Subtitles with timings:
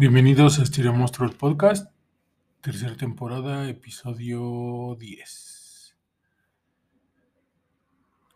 [0.00, 1.92] Bienvenidos a Estilo Monstruo el Podcast,
[2.60, 5.96] tercera temporada, episodio 10.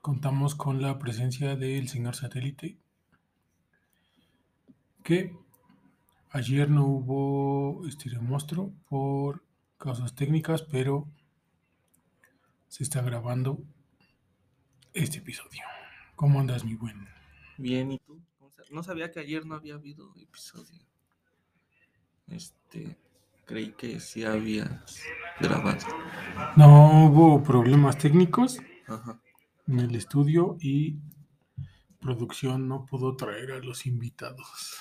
[0.00, 2.78] Contamos con la presencia del señor satélite,
[5.04, 5.36] que
[6.30, 9.44] ayer no hubo Estilo Monstruo por
[9.78, 11.06] causas técnicas, pero
[12.66, 13.62] se está grabando
[14.94, 15.62] este episodio.
[16.16, 17.06] ¿Cómo andas, mi buen?
[17.56, 18.20] Bien, ¿y tú?
[18.72, 20.91] No sabía que ayer no había habido episodio.
[22.32, 22.96] Este,
[23.46, 24.84] creí que sí había
[25.40, 25.86] grabado.
[26.56, 29.20] No hubo problemas técnicos Ajá.
[29.68, 30.96] en el estudio y
[32.00, 34.76] producción no pudo traer a los invitados.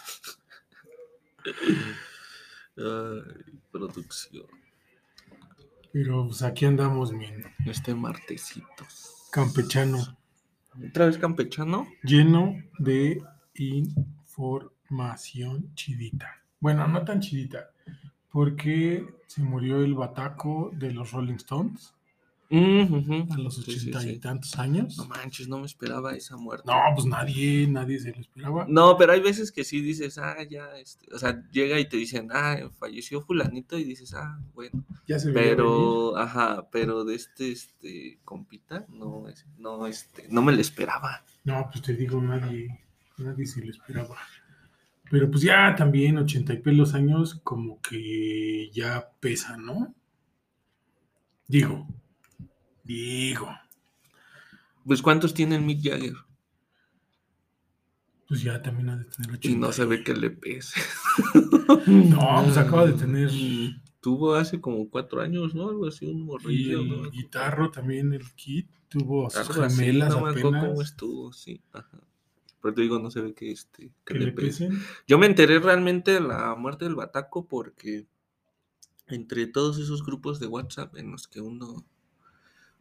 [2.78, 4.46] Ay, producción.
[5.92, 9.28] Pero pues aquí andamos, bien Este martesitos.
[9.32, 10.18] campechano,
[10.90, 11.86] ¿Otra vez campechano?
[12.04, 13.22] lleno de
[13.56, 16.41] información chidita.
[16.62, 17.72] Bueno, no tan chidita,
[18.32, 21.94] porque se murió el bataco de los Rolling Stones
[22.54, 24.98] Mm, a los Sí, sí, ochenta y tantos años.
[24.98, 26.66] No manches, no me esperaba esa muerte.
[26.68, 28.66] No, pues nadie, nadie se lo esperaba.
[28.68, 31.96] No, pero hay veces que sí dices, ah, ya, este, o sea, llega y te
[31.96, 35.52] dicen, ah, falleció fulanito y dices, ah, bueno, Ya se venir.
[35.52, 41.24] pero, ajá, pero de este, este, compita, no, es- no, este, no me lo esperaba.
[41.46, 42.68] No, pues te digo, nadie,
[43.18, 44.18] nadie se lo esperaba.
[45.12, 49.94] Pero pues ya también, ochenta y pelos años, como que ya pesa, ¿no?
[51.48, 51.86] Digo,
[52.86, 53.50] digo,
[54.86, 56.16] Pues, ¿cuántos tiene el Mick Jagger?
[58.28, 59.48] pues ya también ha de tener 80.
[59.50, 60.80] Y no se ve que le pese.
[61.88, 63.30] No, pues acaba de tener.
[64.00, 65.70] Tuvo hace como cuatro años, ¿no?
[65.70, 67.06] Algo así, un Y morrillo, ¿no?
[67.06, 70.66] el guitarro también, el kit, tuvo sus gemelas apenas.
[70.66, 71.62] cómo estuvo, sí.
[71.74, 72.00] Ajá.
[72.62, 74.70] Pero te digo, no se ve que, este, que le pese.
[75.08, 78.06] Yo me enteré realmente de la muerte del Bataco porque
[79.08, 81.86] entre todos esos grupos de WhatsApp en los que uno,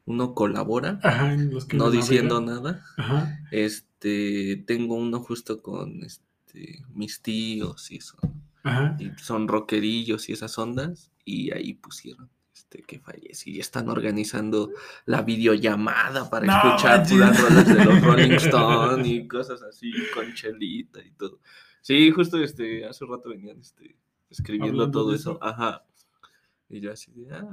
[0.04, 2.62] uno colabora, Ajá, en los que no diciendo navegan.
[2.64, 3.40] nada, Ajá.
[3.50, 8.18] este, tengo uno justo con este, mis tíos y eso,
[8.62, 8.96] Ajá.
[9.00, 12.28] y son rockerillos y esas ondas, y ahí pusieron
[12.70, 14.70] este, que falleció y están organizando
[15.06, 20.32] la videollamada para No escuchar puras rolas de los Rolling Stones y cosas así, con
[20.34, 21.40] chelita y todo.
[21.80, 23.96] Sí, justo este, hace rato venían este,
[24.28, 25.44] escribiendo Hablando todo eso, eso.
[25.44, 25.84] ajá.
[26.68, 27.44] Y yo así de, ah,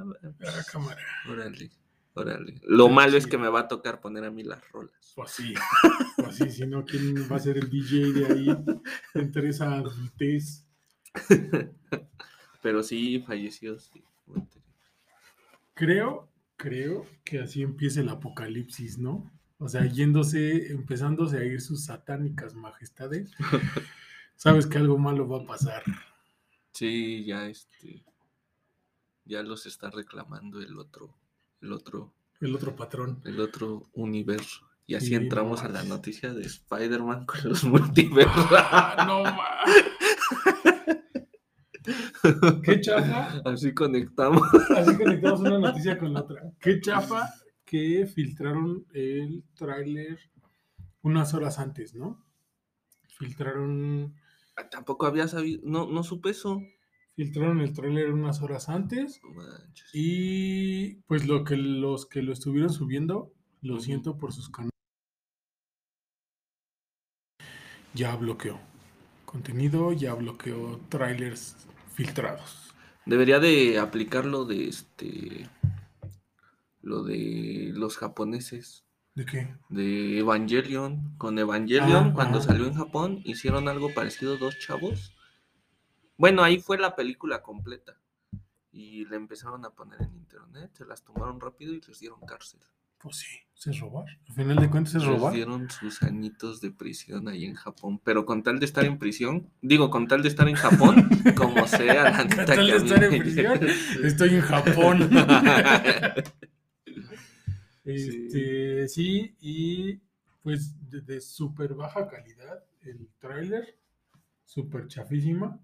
[0.46, 1.02] Ah, cámara.
[1.28, 1.72] órale,
[2.14, 2.62] órale.
[2.64, 5.14] Lo malo es que me va a tocar poner a mí las rolas.
[5.16, 5.56] Pues sí,
[6.18, 8.58] pues sí, si no, ¿quién va a ser el DJ de ahí
[9.16, 10.64] entre esa adultez?
[12.62, 14.04] Pero sí, falleció, sí.
[15.78, 16.28] Creo,
[16.58, 19.30] creo que así empieza el apocalipsis, ¿no?
[19.60, 23.32] O sea, yéndose, empezándose a ir sus satánicas majestades.
[24.36, 25.84] Sabes que algo malo va a pasar.
[26.74, 28.04] Sí, ya este.
[29.26, 31.14] Ya los está reclamando el otro,
[31.62, 33.22] el otro, El otro patrón.
[33.26, 34.62] el otro universo.
[34.86, 38.48] Y así Sí, no entramos a la noticia de Spider-Man con los multiversos.
[38.52, 39.48] Ah, no ma.
[42.64, 43.42] Qué chafa.
[43.46, 44.42] Así conectamos.
[44.76, 46.52] Así conectamos una noticia con la otra.
[46.60, 47.30] Qué chafa
[47.66, 50.18] que filtraron el tráiler
[51.02, 52.24] unas horas antes, ¿no?
[53.18, 54.14] Filtraron,
[54.72, 56.62] Tampoco había sabido, no, no supe eso.
[57.16, 59.90] filtraron el tráiler unas horas antes manches.
[59.94, 64.72] y pues lo que los que lo estuvieron subiendo, lo siento por sus canales.
[67.94, 68.60] Ya bloqueó
[69.26, 71.56] contenido, ya bloqueó trailers
[71.98, 72.74] filtrados.
[73.08, 75.50] Debería de aplicar lo de este.
[76.82, 78.84] Lo de los japoneses.
[79.16, 79.56] ¿De qué?
[79.70, 81.16] de Evangelion.
[81.18, 82.50] Con Evangelion, Ah, cuando ajá.
[82.50, 85.16] salió en Japón, hicieron algo parecido dos chavos.
[86.18, 88.00] Bueno, ahí fue la película completa.
[88.72, 92.60] Y le empezaron a poner en internet, se las tomaron rápido y les dieron cárcel.
[93.00, 94.06] Pues sí, es robar.
[94.28, 95.34] Al final de cuentas es Les robar.
[95.34, 98.02] dieron sus añitos de prisión ahí en Japón.
[98.04, 101.68] Pero con tal de estar en prisión, digo, con tal de estar en Japón, como
[101.68, 103.60] sea, la Con tal de estar en prisión,
[104.04, 105.10] Estoy en Japón.
[107.84, 109.96] Este, sí, y
[110.44, 113.78] pues de, de súper baja calidad el tráiler,
[114.44, 115.58] súper chafísima,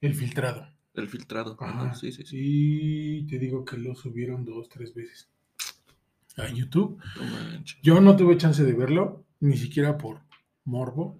[0.00, 0.66] el filtrado.
[0.94, 1.56] El filtrado.
[1.60, 2.36] Ajá, ajá, sí, sí, sí.
[2.40, 5.29] Y te digo que lo subieron dos, tres veces
[6.36, 6.98] a YouTube.
[7.82, 10.20] Yo no tuve chance de verlo, ni siquiera por
[10.64, 11.18] morbo.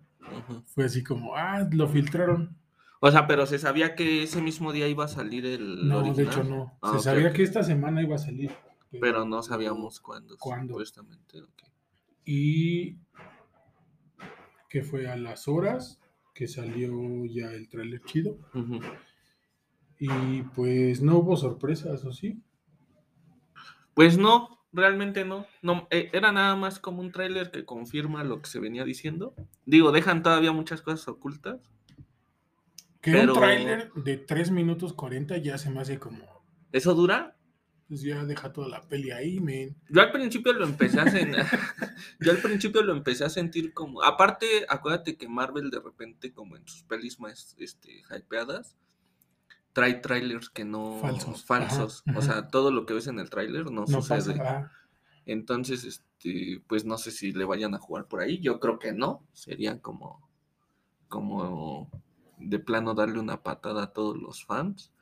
[0.66, 2.56] Fue así como, ah, lo filtraron.
[3.00, 6.10] O sea, pero se sabía que ese mismo día iba a salir el No, de
[6.10, 6.26] original.
[6.32, 6.78] hecho no.
[6.82, 8.50] Ah, Se sabía que esta semana iba a salir.
[9.00, 10.36] Pero no sabíamos cuándo.
[10.38, 10.74] ¿Cuándo?
[10.74, 11.62] Supuestamente, ok.
[12.24, 12.98] Y
[14.68, 15.98] que fue a las horas
[16.34, 18.38] que salió ya el tráiler chido.
[19.98, 22.42] Y pues no hubo sorpresas, ¿o sí?
[23.94, 25.46] Pues no, realmente no.
[25.62, 29.34] no eh, era nada más como un tráiler que confirma lo que se venía diciendo.
[29.66, 31.60] Digo, dejan todavía muchas cosas ocultas.
[33.00, 36.18] Que Pero- un tráiler de 3 minutos 40 ya se me hace como...
[36.72, 37.36] ¿Eso dura?
[37.88, 39.74] Pues ya deja toda la peli ahí, men.
[39.88, 41.34] Yo al principio lo empecé a sen-
[42.20, 44.04] Yo al principio lo empecé a sentir como.
[44.04, 48.76] Aparte, acuérdate que Marvel de repente, como en sus pelis más este, hypeadas,
[49.72, 50.98] trae trailers que no.
[51.00, 51.44] Falsos.
[51.44, 52.02] falsos.
[52.06, 52.32] Ajá, O ajá.
[52.32, 54.36] sea, todo lo que ves en el tráiler no, No sucede.
[54.38, 54.72] pasa.
[55.26, 58.40] Entonces, este, pues no sé si le vayan a jugar por ahí.
[58.40, 59.24] Yo creo que no.
[59.32, 60.28] Sería como.
[61.08, 61.90] Como
[62.38, 64.92] de plano darle una patada a todos los fans.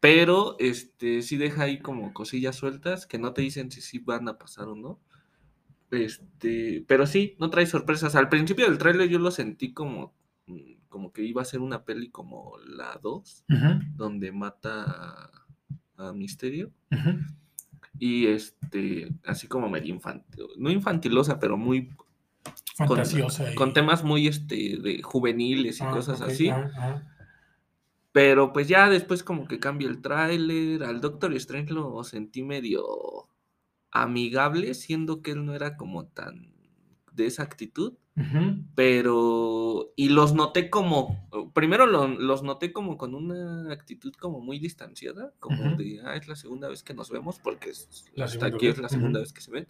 [0.00, 4.28] Pero este sí deja ahí como cosillas sueltas que no te dicen si sí van
[4.28, 5.00] a pasar o no.
[5.90, 8.14] Este, pero sí, no trae sorpresas.
[8.14, 10.14] Al principio del tráiler yo lo sentí como,
[10.46, 16.08] mm, como que iba a ser una peli como la 2, ujú, donde mata a,
[16.08, 16.70] a Misterio.
[17.98, 21.88] Y este, así como medio infantil, no infantilosa, pero muy
[22.76, 23.52] con, Fantasiosa.
[23.52, 26.48] y- con temas muy este de juveniles y Ah, cosas así.
[26.48, 27.02] ah, ah.
[28.12, 30.82] Pero pues ya después como que cambia el tráiler.
[30.84, 32.84] Al Doctor Strange lo sentí medio
[33.90, 36.52] amigable, siendo que él no era como tan
[37.18, 37.92] de esa actitud.
[38.16, 39.92] Ujú, Pero...
[39.96, 41.28] Y los noté como...
[41.54, 45.34] Primero lo- los noté como con una actitud como muy distanciada.
[45.40, 45.76] Como Ujú.
[45.76, 48.76] de, ah, es la segunda vez que nos vemos porque es- La hasta aquí vez,
[48.76, 49.24] es la segunda ujú.
[49.24, 49.68] vez que se ven.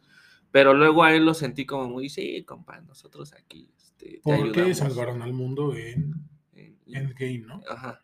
[0.53, 4.43] Pero luego a él lo sentí como muy, sí, compa, nosotros aquí este, te Porque
[4.61, 4.77] ayudamos".
[4.79, 6.15] salvaron al mundo en
[6.55, 7.61] En- Endgame, ¿no?
[7.69, 8.01] Ajá.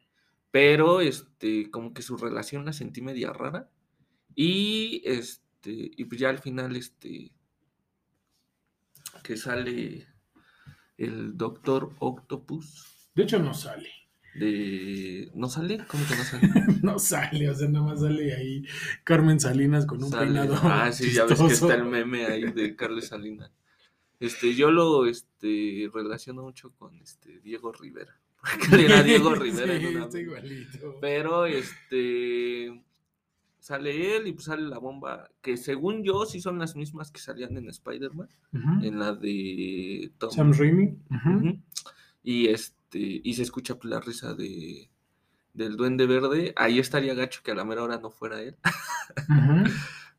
[0.51, 3.71] Pero este, como que su relación la sentí media rara.
[4.35, 7.33] Y este, y pues ya al final, este,
[9.25, 10.07] que sale
[10.99, 13.91] el Doctor Octopus De hecho, no sale.
[14.37, 15.31] de.
[15.35, 15.85] ¿No sale?
[15.89, 16.49] ¿Cómo que no sale?
[16.85, 18.65] No sale, o sea, nada más sale ahí
[19.05, 20.27] Carmen Salinas con un Sale.
[20.27, 20.55] peinado.
[20.63, 23.51] Ah, sí, ya ves que está el meme ahí de Carlos Salinas.
[24.21, 28.21] Este, yo lo este, relaciono mucho con este Diego Rivera.
[28.71, 30.99] Porque era Diego Rivera Sí, en una está igualito.
[31.01, 32.85] Pero este
[33.65, 37.19] sale él y pues sale la bomba, que según yo sí son las mismas que
[37.19, 38.29] salían en Spider-Man,
[38.83, 40.31] en la de Tom.
[40.31, 40.99] Sam Raimi.
[42.23, 44.91] Y este, y se escucha pues, la risa de
[45.55, 46.53] del Duende Verde.
[46.57, 48.59] Ahí estaría gacho que a la mera hora no fuera él.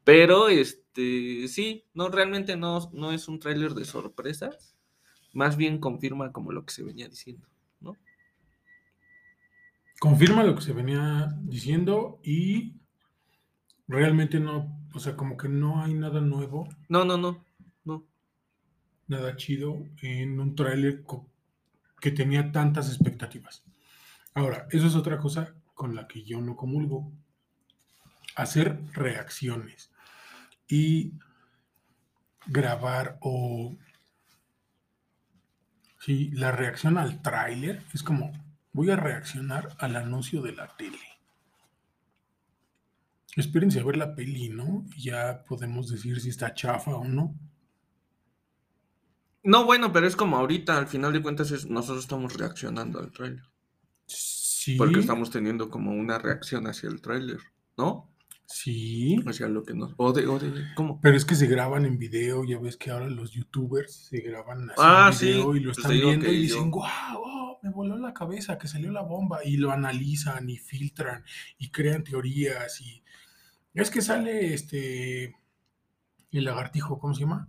[0.03, 4.75] Pero este, sí, no, realmente no, no es un tráiler de sorpresas.
[5.33, 7.47] Más bien confirma como lo que se venía diciendo,
[7.79, 7.95] ¿no?
[9.99, 12.73] Confirma lo que se venía diciendo y
[13.87, 17.43] realmente no, o sea, como que no hay nada nuevo, No, no, no.
[17.83, 18.03] No.
[19.07, 21.03] nada chido en un tráiler
[21.99, 23.63] que tenía tantas expectativas.
[24.33, 27.11] Ahora, eso es otra cosa con la que yo no comulgo.
[28.35, 29.91] Hacer reacciones
[30.67, 31.13] y
[32.47, 33.75] grabar o...
[35.99, 38.31] Sí, la reacción al tráiler es como,
[38.73, 40.99] voy a reaccionar al anuncio de la tele.
[43.35, 44.85] Espérense a ver la peli, ¿no?
[44.95, 47.35] Y ya podemos decir si está chafa o no.
[49.43, 53.11] No, bueno, pero es como ahorita, al final de cuentas, es- nosotros estamos reaccionando al
[53.11, 53.43] tráiler.
[54.07, 54.75] Sí.
[54.77, 57.39] Porque estamos teniendo como una reacción hacia el tráiler,
[57.77, 58.11] ¿no?
[58.47, 59.17] Sí.
[59.27, 59.93] Hacia lo que nos...
[59.97, 60.99] O de, o de- ¿cómo?
[61.01, 64.69] Pero es que se graban en video, ya ves que ahora los youtubers se graban
[64.71, 66.83] así Ah, en video sí, y lo están viendo y dicen, wow,
[67.15, 71.23] oh, me voló la cabeza que salió la bomba y lo analizan y filtran
[71.59, 73.03] y crean teorías y
[73.81, 75.35] es que sale este
[76.31, 77.47] el lagartijo, ¿cómo se llama?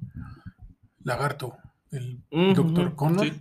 [1.02, 1.56] Lagarto,
[1.90, 3.26] el doctor Connor.
[3.26, 3.33] sí.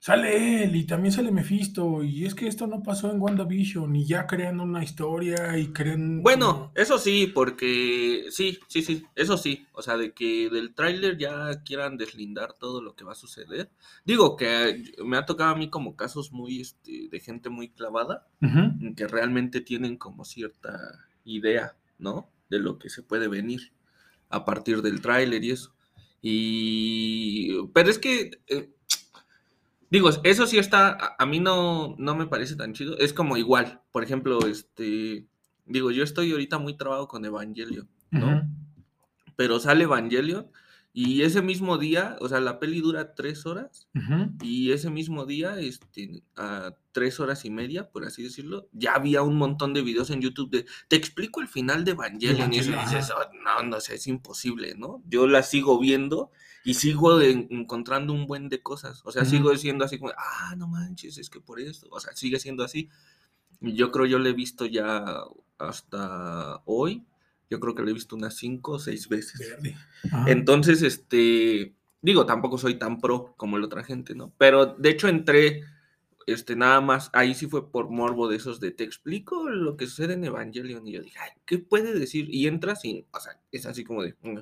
[0.00, 4.06] Sale él y también sale Mephisto y es que esto no pasó en WandaVision y
[4.06, 9.66] ya crean una historia y crean Bueno, eso sí, porque sí, sí, sí, eso sí.
[9.72, 13.70] O sea, de que del tráiler ya quieran deslindar todo lo que va a suceder.
[14.04, 18.28] Digo que me ha tocado a mí como casos muy, este, de gente muy clavada,
[18.96, 20.78] que realmente tienen como cierta
[21.24, 22.30] idea, ¿no?
[22.48, 23.72] De lo que se puede venir
[24.30, 25.74] a partir del tráiler y eso.
[26.22, 27.66] Y...
[27.74, 28.30] Pero es que...
[28.46, 28.70] eh,
[29.90, 32.98] Digo, eso sí está, a, a mí no, no me parece tan chido.
[32.98, 35.26] Es como igual, por ejemplo, este,
[35.64, 38.46] digo, yo estoy ahorita muy trabado con Evangelion, ¿no?
[39.34, 40.50] Pero sale Evangelion
[41.00, 44.32] Y ese mismo día, o sea, la peli dura tres horas Ujú.
[44.42, 49.22] y ese mismo día, este, a tres horas y media, por así decirlo, ya había
[49.22, 52.72] un montón de videos en YouTube de, te explico el final de Evangelion, y eso
[52.72, 53.12] dices.
[53.16, 55.00] "Oh, no, no sé, es imposible, ¿no?
[55.08, 56.32] Yo la sigo viendo
[56.64, 59.30] y sigo en- encontrando un buen de cosas, o sea, Ujú.
[59.30, 62.64] sigo siendo así como, ah, no manches, es que por esto, o sea, sigue siendo
[62.64, 62.88] así.
[63.60, 65.04] Yo creo yo le he visto ya
[65.58, 67.04] hasta hoy,
[67.50, 69.56] yo creo que lo he visto unas cinco o seis veces.
[70.12, 70.24] Ajá.
[70.30, 74.32] Entonces, este, digo, tampoco soy tan pro como la otra gente, ¿no?
[74.38, 75.62] Pero de hecho entré,
[76.26, 79.86] este, nada más, ahí sí fue por morbo de esos de te explico lo que
[79.86, 80.86] sucede en Evangelion.
[80.86, 82.28] Y yo dije, ay, ¿qué puede decir?
[82.30, 84.38] Y entras y, o sea, es así como de, "Mm".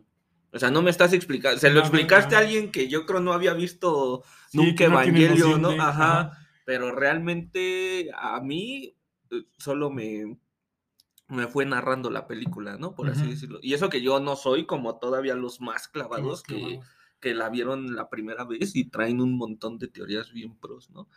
[0.53, 3.33] o sea, no me estás explicando, se lo explicaste a alguien que yo creo no
[3.33, 6.39] había visto Sí, nunca que no ajá.
[6.65, 8.95] pero realmente a mí
[9.31, 10.37] eh, solo me,
[11.29, 12.95] me fue narrando la película, ¿no?
[12.95, 13.59] Por así decirlo.
[13.63, 16.87] Y eso que yo no soy como todavía los más clavados que, clavados.
[17.21, 21.09] que la vieron la primera vez y traen un montón de teorías bien pros, ¿no?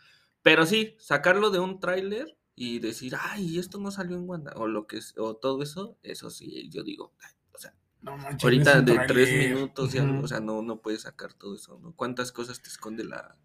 [0.42, 4.66] Pero sí, sacarlo de un tráiler y decir, ay, esto no salió en Wanda, o
[4.66, 8.44] lo que es, o todo eso, eso sí, yo digo, ay, o sea, No manches,
[8.44, 10.24] ahorita de tres minutos y algo, Ujú.
[10.24, 11.94] o sea, no, no puedes sacar todo eso, ¿no?
[11.94, 13.36] ¿Cuántas cosas te esconde la,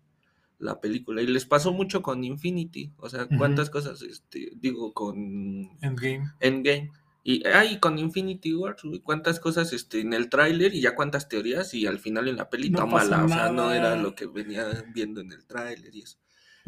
[0.60, 1.22] la película?
[1.22, 6.32] Y les pasó mucho con Infinity, o sea, cuántas cosas, este, digo, con Endgame.
[6.40, 6.92] Endgame.
[7.24, 11.74] Y ay, con Infinity güey, cuántas cosas este, en el tráiler y ya cuántas teorías
[11.74, 14.68] y al final en la peli No pasa o sea, no era lo que venía
[14.94, 16.20] viendo en el tráiler y eso.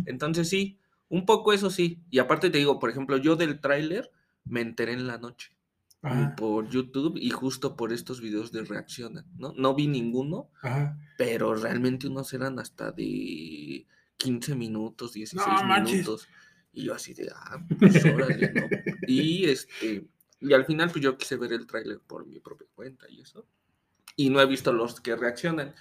[0.08, 0.80] Entonces sí,
[1.10, 2.02] un poco eso sí.
[2.10, 4.10] Y aparte te digo, por ejemplo, yo del tráiler
[4.46, 5.57] me enteré en la noche
[6.04, 6.36] Ajá.
[6.36, 9.54] por YouTube y justo por estos videos de reaccionan, ¿no?
[9.58, 10.98] No vi ninguno, Ajá.
[11.18, 13.86] pero realmente unos eran hasta de
[14.18, 15.94] 15 minutos, 16 manches.
[15.94, 16.28] minutos.
[16.74, 18.68] Y yo así de, ah, pues órale, ¿no?
[19.08, 20.08] Y este,
[20.40, 23.48] y al final pues yo quise ver el tráiler por mi propia cuenta y eso.
[24.16, 25.74] Y no he visto los que reaccionan.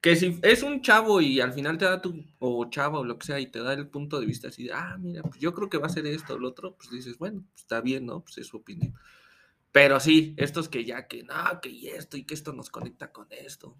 [0.00, 3.18] Que si es un chavo y al final te da tu, o chava o lo
[3.18, 5.54] que sea, y te da el punto de vista así de, ah, mira, pues yo
[5.54, 8.06] creo que va a ser esto o lo otro, pues dices, bueno, pues está bien,
[8.06, 8.20] ¿no?
[8.20, 8.94] Pues es su opinión.
[9.72, 13.10] Pero sí, estos que ya que, no, que y esto, y que esto nos conecta
[13.12, 13.76] con esto.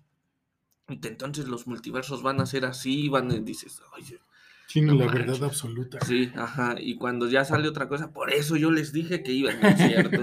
[0.89, 4.21] Y que entonces los multiversos van a ser así, van a, dices, oye,
[4.67, 5.27] Chino, No la manches.
[5.27, 5.99] verdad absoluta.
[6.01, 9.53] sí, ajá, y cuando ya sale otra cosa, por eso yo les dije que iba,
[9.55, 10.21] no es cierto,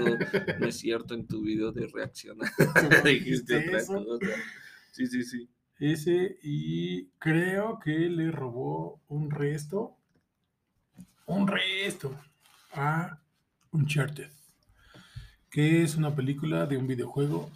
[0.58, 2.38] no es cierto en tu video de reacción,
[3.04, 4.04] dijiste otra eso?
[4.04, 4.26] cosa.
[4.92, 5.48] Sí, sí, sí.
[5.78, 9.96] Ese, y creo que le robó un resto.
[11.26, 12.14] Un resto
[12.72, 13.18] a
[13.72, 14.30] Uncharted.
[15.50, 17.50] Que es una película de un videojuego.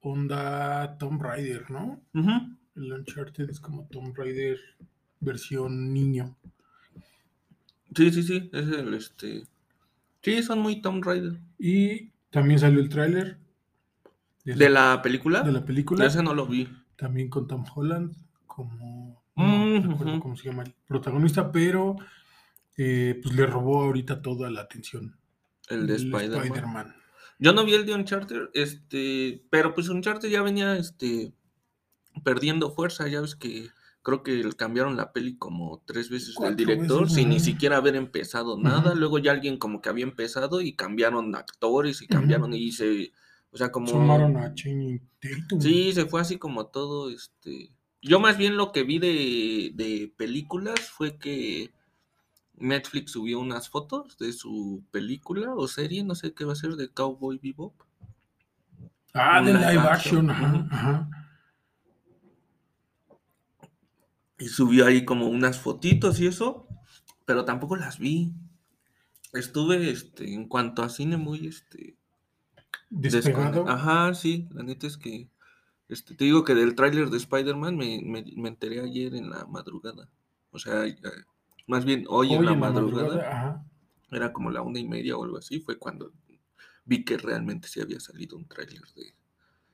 [0.00, 2.00] Onda Tomb Raider, ¿no?
[2.14, 2.30] Ujú.
[2.74, 4.58] El Uncharted es como Tomb Raider
[5.20, 6.36] versión niño.
[7.94, 9.44] Sí, sí, sí, es el este.
[10.22, 11.38] Sí, son muy Tomb Raider.
[11.58, 13.38] Y también salió el tráiler
[14.44, 15.42] ¿De la película?
[15.42, 16.06] de la película.
[16.06, 16.68] Ese no lo vi.
[16.96, 18.12] También con Tom Holland
[18.46, 21.96] como no Mm, recuerdo cómo se llama el protagonista, pero
[22.76, 25.16] eh, pues le robó ahorita toda la atención.
[25.72, 26.94] El de Spider-Man.
[27.38, 31.32] Yo no vi el de Uncharted, este, pero pues Uncharted ya venía este
[32.24, 33.70] perdiendo fuerza, ya ves que
[34.02, 37.96] creo que cambiaron la peli como tres veces del director veces, sin ni siquiera haber
[37.96, 42.72] empezado nada, luego ya alguien como que había empezado y cambiaron actores y cambiaron y
[42.72, 43.12] se,
[43.50, 45.60] o sea, como Sumaron a Channing Tatum.
[45.60, 47.70] Sí, se fue así como todo, este...
[48.00, 51.70] Yo más bien lo que vi de, de películas fue que
[52.62, 56.76] Netflix subió unas fotos de su película o serie, no sé qué va a ser,
[56.76, 57.74] de Cowboy Bebop.
[59.12, 61.28] Ah, de live action, action, ajá, ajá.
[64.38, 66.66] Y subió ahí como unas fotitos y eso,
[67.26, 68.32] pero tampoco las vi.
[69.32, 71.96] Estuve, este, en cuanto a cine muy, este...
[72.90, 73.68] Despegado.
[73.68, 75.28] Ajá, sí, la neta es que...
[75.88, 79.44] Este, te digo que del tráiler de Spider-Man me, me, me enteré ayer en la
[79.46, 80.08] madrugada.
[80.50, 80.84] O sea,
[81.72, 83.64] más bien hoy, en la madrugada.
[84.10, 86.12] era como la una y media o algo así, fue cuando
[86.84, 89.14] vi que realmente sí había salido un tráiler de, de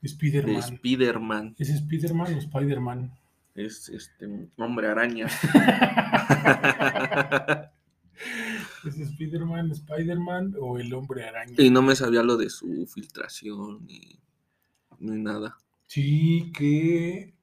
[0.03, 0.59] Spider-Man.
[0.59, 1.57] Spider-Man.
[1.59, 3.13] ¿Es Spider-Man o Spider-Man?
[3.57, 5.27] Es este hombre araña.
[8.87, 11.57] ¿Es Spider-Man, Spider-Man o el hombre araña?
[11.59, 14.21] y no me sabía lo de su filtración ni,
[15.01, 15.59] ni nada.
[15.89, 17.35] Sí, que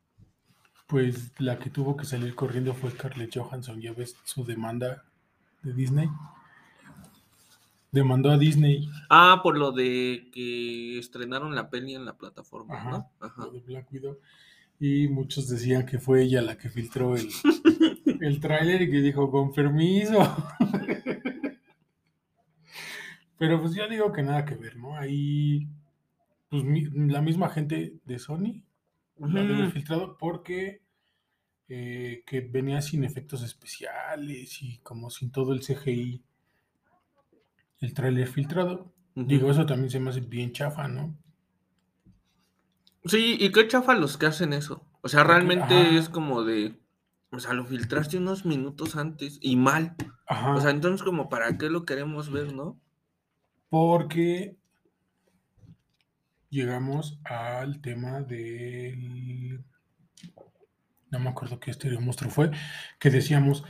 [0.88, 5.04] pues la que tuvo que salir corriendo fue Scarlett Johansson, ya ves su demanda
[5.63, 6.08] de Disney.
[7.92, 12.89] Demandó a Disney Ah, por lo de que estrenaron la peli en la plataforma, Ajá.
[12.92, 13.10] ¿no?
[13.22, 13.46] Ajá.
[13.46, 14.18] lo de Black Widow
[14.80, 17.30] y muchos decían que fue ella la que filtró el,
[18.22, 20.20] el tráiler y que dijo con permiso.
[23.38, 24.98] Pero pues yo digo que nada que ver, ¿no?
[24.98, 25.68] Ahí
[26.50, 28.63] pues, mi- la misma gente de Sony
[29.19, 29.72] la debe Ujú.
[29.72, 30.81] filtrado porque
[31.67, 36.24] eh, que venía sin efectos especiales y como sin todo el CGI,
[37.81, 38.93] el tráiler filtrado.
[39.15, 41.15] Digo, eso también se me hace bien chafa, ¿no?
[43.05, 44.86] Sí, y qué chafa los que hacen eso.
[45.01, 45.98] O sea, realmente ajá.
[45.98, 46.79] es como de.
[47.31, 49.95] O sea, lo filtraste unos minutos antes y mal.
[50.27, 50.55] Ajá.
[50.55, 52.79] O sea, entonces, como, ¿para qué lo queremos ver, no?
[53.69, 54.57] porque
[56.56, 59.64] llegamos al tema del...
[61.12, 62.52] No me acuerdo qué estéreo monstruo fue,
[63.00, 63.64] que decíamos,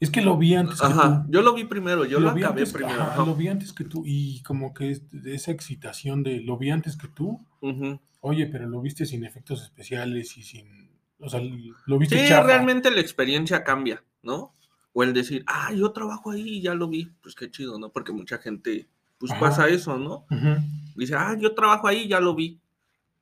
[0.00, 1.32] es que lo vi antes que Ajá, tú.
[1.32, 3.02] yo lo vi primero, yo lo, vi acabé antes, primero.
[3.02, 4.02] ajá, lo vi antes que tú.
[4.06, 7.44] Y como que es esa excitación de lo vi antes que tú.
[8.20, 10.90] Oye, pero lo viste sin efectos especiales y sin.
[11.18, 11.40] O sea,
[11.86, 12.46] lo viste Sí, chafa.
[12.46, 14.54] realmente la experiencia cambia, ¿no?
[14.92, 17.10] O el decir, ah, yo trabajo ahí y ya lo vi.
[17.22, 17.90] Pues qué chido, ¿no?
[17.90, 19.40] Porque mucha gente, pues Ajá.
[19.40, 20.26] pasa eso, ¿no?
[20.94, 22.60] Dice, ah, yo trabajo ahí, ya lo vi.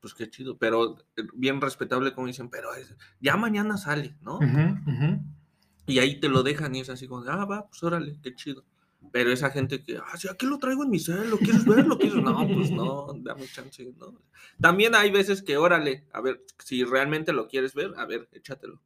[0.00, 4.38] Pues qué chido, pero eh, bien respetable como dicen, pero es- ya mañana sale, ¿no?
[5.86, 8.64] Y ahí te lo dejan y es así como, ah, va, pues órale, qué chido.
[9.12, 11.86] Pero esa gente que, ah, sí, aquí lo traigo en mi cel, ¿lo quieres ver?
[11.86, 12.16] ¿Lo quieres?
[12.22, 14.14] No, pues no, dame chance, ¿no?
[14.60, 18.80] También hay veces que, órale, a ver, si realmente lo quieres ver, a ver, échatelo.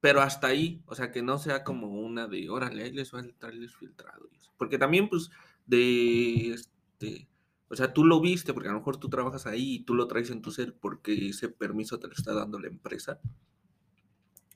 [0.00, 3.20] Pero hasta ahí, o sea, que no sea como una de, órale, ahí les va
[3.20, 4.28] el trailer filtrado.
[4.58, 5.30] Porque también, pues,
[5.66, 7.28] de, este,
[7.68, 10.06] o sea, tú lo viste, porque a lo mejor tú trabajas ahí y tú lo
[10.06, 13.18] traes en tu cel porque ese permiso te lo está dando la empresa.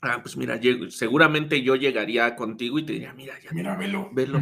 [0.00, 4.10] Ah, pues mira, llego- seguramente yo llegaría contigo y te diría, mira, ya Mira, velo.
[4.12, 4.40] Velo.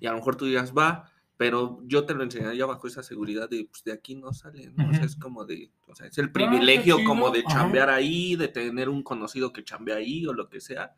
[0.00, 3.48] Y a lo mejor tú digas, va, pero yo te lo enseñaría bajo esa seguridad
[3.48, 4.90] de, pues de aquí no sale, ¿no?
[4.90, 8.36] O sea, es como de, o sea, es el está privilegio como de chambear ahí,
[8.36, 10.92] de tener un conocido que chambea ahí o lo que sea,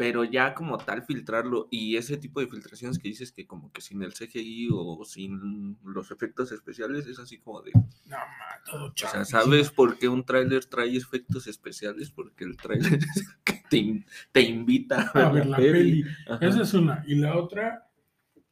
[0.00, 3.82] pero ya como tal filtrarlo y ese tipo de filtraciones que dices que como que
[3.82, 8.86] sin el CGI o sin los efectos especiales es así como de, No, ma, todo
[8.86, 9.26] o sea.
[9.26, 12.10] ¿sabes por qué un tráiler trae efectos especiales?
[12.10, 16.02] Porque el tráiler es el que te, te invita A ver la peli.
[16.26, 16.46] Ajá.
[16.46, 17.04] Esa es una.
[17.06, 17.90] Y la otra,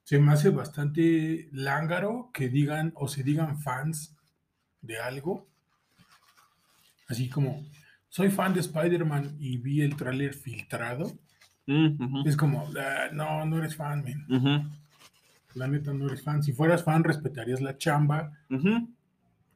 [0.05, 4.15] se me hace bastante lángaro que digan o se digan fans
[4.83, 5.49] de algo.
[7.09, 7.67] Así como,
[8.11, 11.19] soy fan de Spider-Man y vi el tráiler filtrado.
[11.69, 14.73] Mm, Es como, "Ah, no, no eres fan, man.
[15.55, 16.43] La neta no eres fan.
[16.43, 18.89] Si fueras fan, respetarías la chamba, ujú.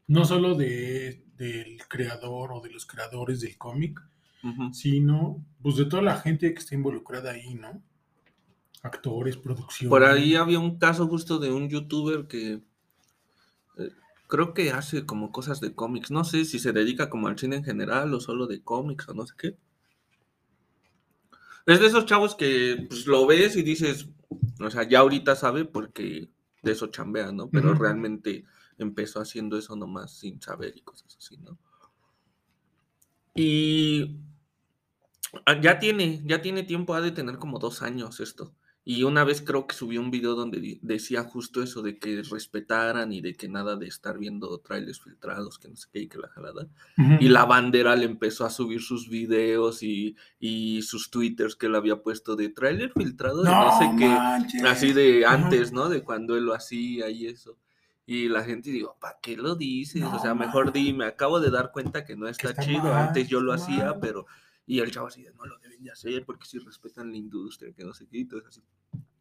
[0.09, 4.01] no solo de, del creador o de los creadores del cómic,
[4.73, 7.81] sino pues de toda la gente que está involucrada ahí, ¿no?
[8.83, 9.89] Actores, producción.
[9.89, 12.61] Por ahí había un caso justo de un youtuber que
[13.79, 13.91] eh,
[14.29, 16.11] creo que hace como cosas de cómics.
[16.11, 19.15] No sé si se dedica como al cine en general o solo de cómics o
[19.15, 19.57] no sé qué.
[21.67, 24.09] Es de esos chavos que pues, lo ves y dices,
[24.61, 26.31] o sea, ya ahorita sabe porque
[26.63, 27.51] de eso chambea, ¿no?
[27.51, 28.45] Pero realmente
[28.79, 31.59] empezó haciendo eso nomás sin saber y cosas así, ¿no?
[33.35, 34.19] Y
[35.47, 38.55] ah, ya tiene, ya tiene tiempo, ha de tener como dos años esto.
[38.85, 43.13] Y una vez creo que subió un video donde decía justo eso de que respetaran
[43.13, 46.19] y de que nada de estar viendo trailers filtrados, que no sé qué, y que
[46.19, 46.67] la jalada.
[46.99, 47.15] Ujú.
[47.21, 51.77] Y la bandera le empezó a subir sus videos y, y sus twitters que él
[51.77, 54.67] había puesto de trailer filtrado de no, sé qué.
[54.67, 55.89] Así de antes, ¿no?
[55.89, 57.57] De cuando él lo hacía y eso.
[58.05, 60.03] Y la gente digo, ¿para qué lo dices?
[60.03, 60.73] No, o sea, mejor man.
[60.75, 62.83] di, me acabo de dar cuenta que no está, está chido.
[62.83, 63.99] mal, Antes yo lo está hacía, mal.
[64.01, 64.27] pero...
[64.67, 67.73] Y el chavo así de, no lo deben de hacer porque si respetan la industria,
[67.73, 68.63] que no sé qué, y todo así.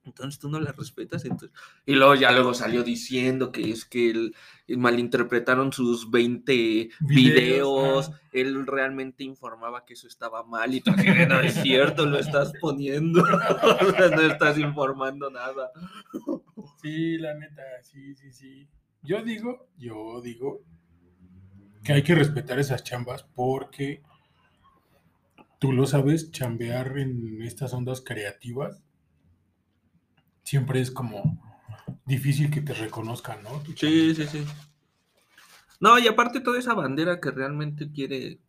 [0.03, 1.51] Entonces tú no la respetas, entonces...
[1.85, 4.35] Y luego ya luego salió diciendo que es que él,
[4.67, 11.27] malinterpretaron sus 20 Videos, videos, él realmente informaba que eso estaba mal y tú de,
[11.27, 13.23] no es cierto, lo estás poniendo,
[14.15, 15.71] no estás informando nada.
[16.81, 18.67] Sí, la neta, sí, sí, sí.
[19.03, 20.63] Yo digo, yo digo
[21.83, 24.01] que hay que respetar esas chambas porque
[25.61, 28.81] tú lo sabes, chambear en estas ondas creativas
[30.43, 31.39] siempre es como
[32.03, 33.61] difícil que te reconozcan, ¿no?
[33.61, 34.43] Tu Sí, sí, sí.
[35.79, 38.39] No, y aparte toda esa bandera que realmente quiere...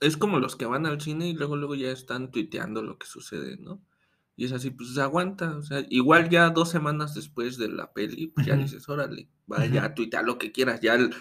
[0.00, 3.06] Es como los que van al cine y luego, luego ya están tuiteando lo que
[3.06, 3.82] sucede, ¿no?
[4.36, 8.28] Y es así, pues aguanta, o sea, igual ya dos semanas después de la peli,
[8.28, 9.86] pues ya dices, órale, vaya, Ujú.
[9.86, 11.12] a tuitear lo que quieras, ya el-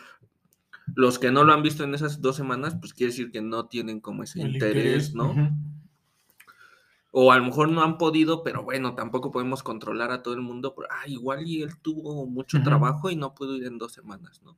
[0.96, 3.68] los que no lo han visto en esas dos semanas, pues quiere decir que no
[3.68, 5.32] tienen como ese El interés, ¿no?
[5.32, 5.50] ujú.
[7.12, 10.42] O a lo mejor no han podido, pero bueno, tampoco podemos controlar a todo el
[10.42, 10.76] mundo.
[10.76, 12.66] Pero, ah, igual y él tuvo mucho Ujú.
[12.66, 14.58] trabajo y no pudo ir en dos semanas, ¿no?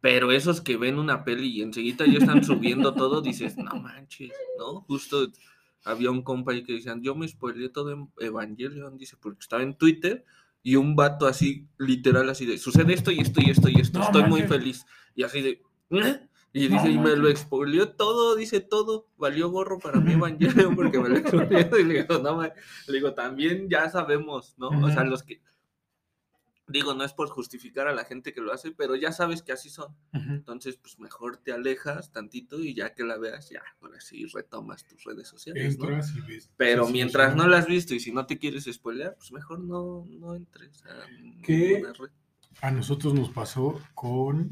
[0.00, 4.32] Pero esos que ven una peli y enseguida ya están subiendo todo, dices, no manches,
[4.58, 4.82] ¿no?
[4.82, 5.28] Justo
[5.84, 9.62] había un compa ahí que decían, yo me spoileé todo en Evangelion, dice, porque estaba
[9.62, 10.24] en Twitter
[10.64, 13.98] y un vato así, literal, así de, sucede esto y esto y esto y esto,
[14.00, 14.84] No estoy muy feliz.
[15.14, 16.26] Y así de, ¿eh?
[16.52, 20.74] Y No dice, y me lo expolió todo, dice todo, valió gorro para mí Evangelion
[20.74, 21.78] porque me lo expolió.
[21.78, 22.52] Y le digo, no, ma-
[22.88, 24.68] le digo, también ya sabemos, ¿no?
[24.68, 25.40] O sea, los que,
[26.66, 29.52] digo, no es por justificar a la gente que lo hace, pero ya sabes que
[29.52, 29.94] así son.
[30.12, 34.86] Entonces, pues mejor te alejas tantito y ya que la veas, ya, ahora sí retomas
[34.86, 35.84] tus redes sociales, ¿no?
[35.84, 36.50] Entras y ves.
[36.56, 39.32] Pero sí, mientras sí, no la has visto y si no te quieres spoilear, pues
[39.32, 41.06] mejor no, no entres a
[41.42, 41.82] ¿Qué?
[41.98, 42.10] red.
[42.60, 44.50] A nosotros nos pasó con.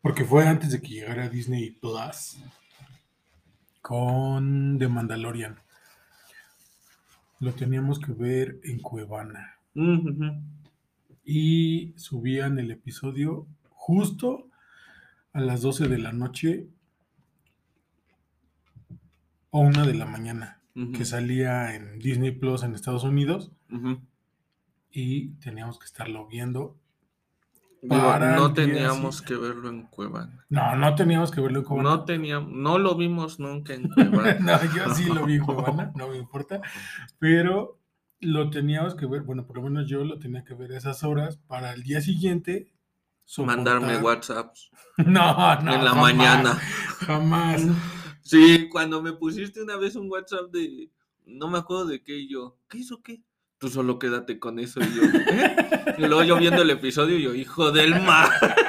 [0.00, 2.38] Porque fue antes de que llegara Disney Plus.
[3.82, 5.60] Con The Mandalorian.
[7.40, 9.58] Lo teníamos que ver en Cuevana.
[9.74, 10.42] Ujú.
[11.30, 14.48] Y subían el episodio justo
[15.34, 16.68] a las 12 de la noche
[19.50, 20.62] o una de la mañana.
[20.74, 20.92] Ujú.
[20.92, 23.52] Que salía en Disney Plus en Estados Unidos.
[23.70, 24.00] Ujú.
[24.90, 26.78] Y teníamos que estarlo viendo.
[27.82, 30.46] Digo, no teníamos que verlo en Cuevana.
[30.48, 31.90] No, no teníamos que verlo en Cuevana.
[31.90, 34.38] No teníamos, no lo vimos nunca en Cuevana.
[34.40, 36.62] no, yo sí lo vi en Cuevana, no me importa.
[37.18, 37.77] Pero
[38.20, 41.04] lo teníamos que ver, bueno, por lo menos yo lo tenía que ver a esas
[41.04, 42.72] horas para el día siguiente.
[43.36, 45.74] Mandarme WhatsApps No, no.
[45.74, 46.54] en la jamás, mañana.
[47.00, 47.66] Jamás.
[48.22, 50.90] Sí, cuando me pusiste una vez un WhatsApp de,
[51.26, 53.22] no me acuerdo de qué, y yo, ¿qué hizo qué?
[53.58, 55.94] Tú solo quédate con eso y yo, ¿eh?
[55.98, 58.30] Y luego yo viendo el episodio y yo, hijo del mar.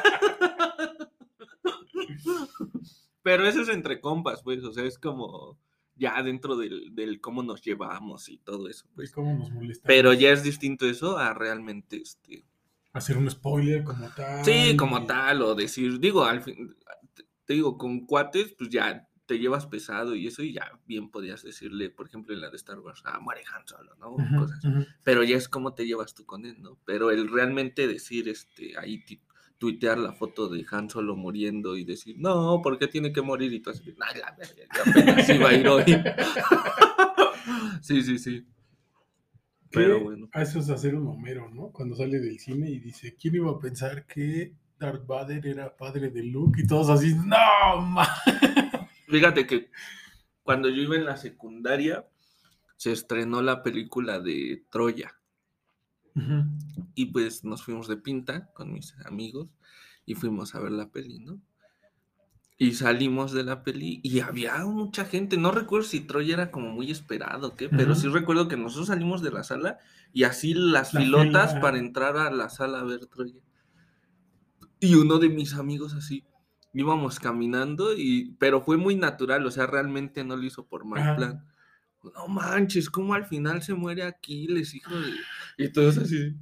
[3.22, 5.58] Pero eso es entre compas, pues, o sea, es como
[6.00, 9.88] ya dentro del, del cómo nos llevamos y todo eso, Pues cómo nos molesta.
[9.88, 12.46] Pero ya es distinto eso a realmente, este,
[12.94, 14.44] Hacer un spoiler como tal.
[14.44, 16.76] Sí, como y- tal, o decir, digo, al fin,
[17.14, 21.44] te- digo, con cuates, pues ya te llevas pesado y eso, y ya bien podías
[21.44, 24.16] decirle, por ejemplo, en la de Star Wars, ah, muere Han Solo, ¿no?
[24.40, 24.60] Cosas.
[25.04, 26.80] Pero ya es como te llevas tú con él, ¿no?
[26.86, 29.04] Pero el realmente decir, este, ahí
[29.60, 33.54] tuitear la foto de Han Solo muriendo y decir, no, ¿por qué tiene que morir?
[33.54, 35.84] Y tú así, "Ay, la verga, apenas iba a ir hoy.
[37.82, 38.46] sí, sí, sí.
[39.72, 40.30] Pero bueno.
[40.34, 41.72] Eso es hacer un Homero, ¿no?
[41.72, 46.10] Cuando sale del cine y dice, ¿quién iba a pensar que Darth Vader era padre
[46.10, 46.62] de Luke?
[46.62, 48.08] Y todos así, ¡no, ma!
[49.08, 49.70] Fíjate que
[50.42, 52.08] cuando yo iba en la secundaria,
[52.78, 55.19] se estrenó la película de Troya.
[56.96, 59.48] Y pues nos fuimos de pinta con mis amigos
[60.06, 61.40] y fuimos a ver la peli, ¿no?
[62.58, 65.38] Y salimos de la peli y había mucha gente.
[65.38, 68.88] No recuerdo si Troya era como muy esperado o qué, pero sí recuerdo que nosotros
[68.88, 69.78] salimos de la sala
[70.12, 71.62] y así las La filotas fila.
[71.62, 73.42] para entrar a la sala a ver Troya.
[74.82, 76.26] Y uno de mis amigos así,
[76.74, 81.16] íbamos caminando, y, pero fue muy natural, o sea, realmente no lo hizo por mal
[81.16, 81.46] plan.
[82.04, 85.12] No manches, ¿cómo al final se muere Aquiles, hijo de...?
[85.58, 86.36] Y todos así,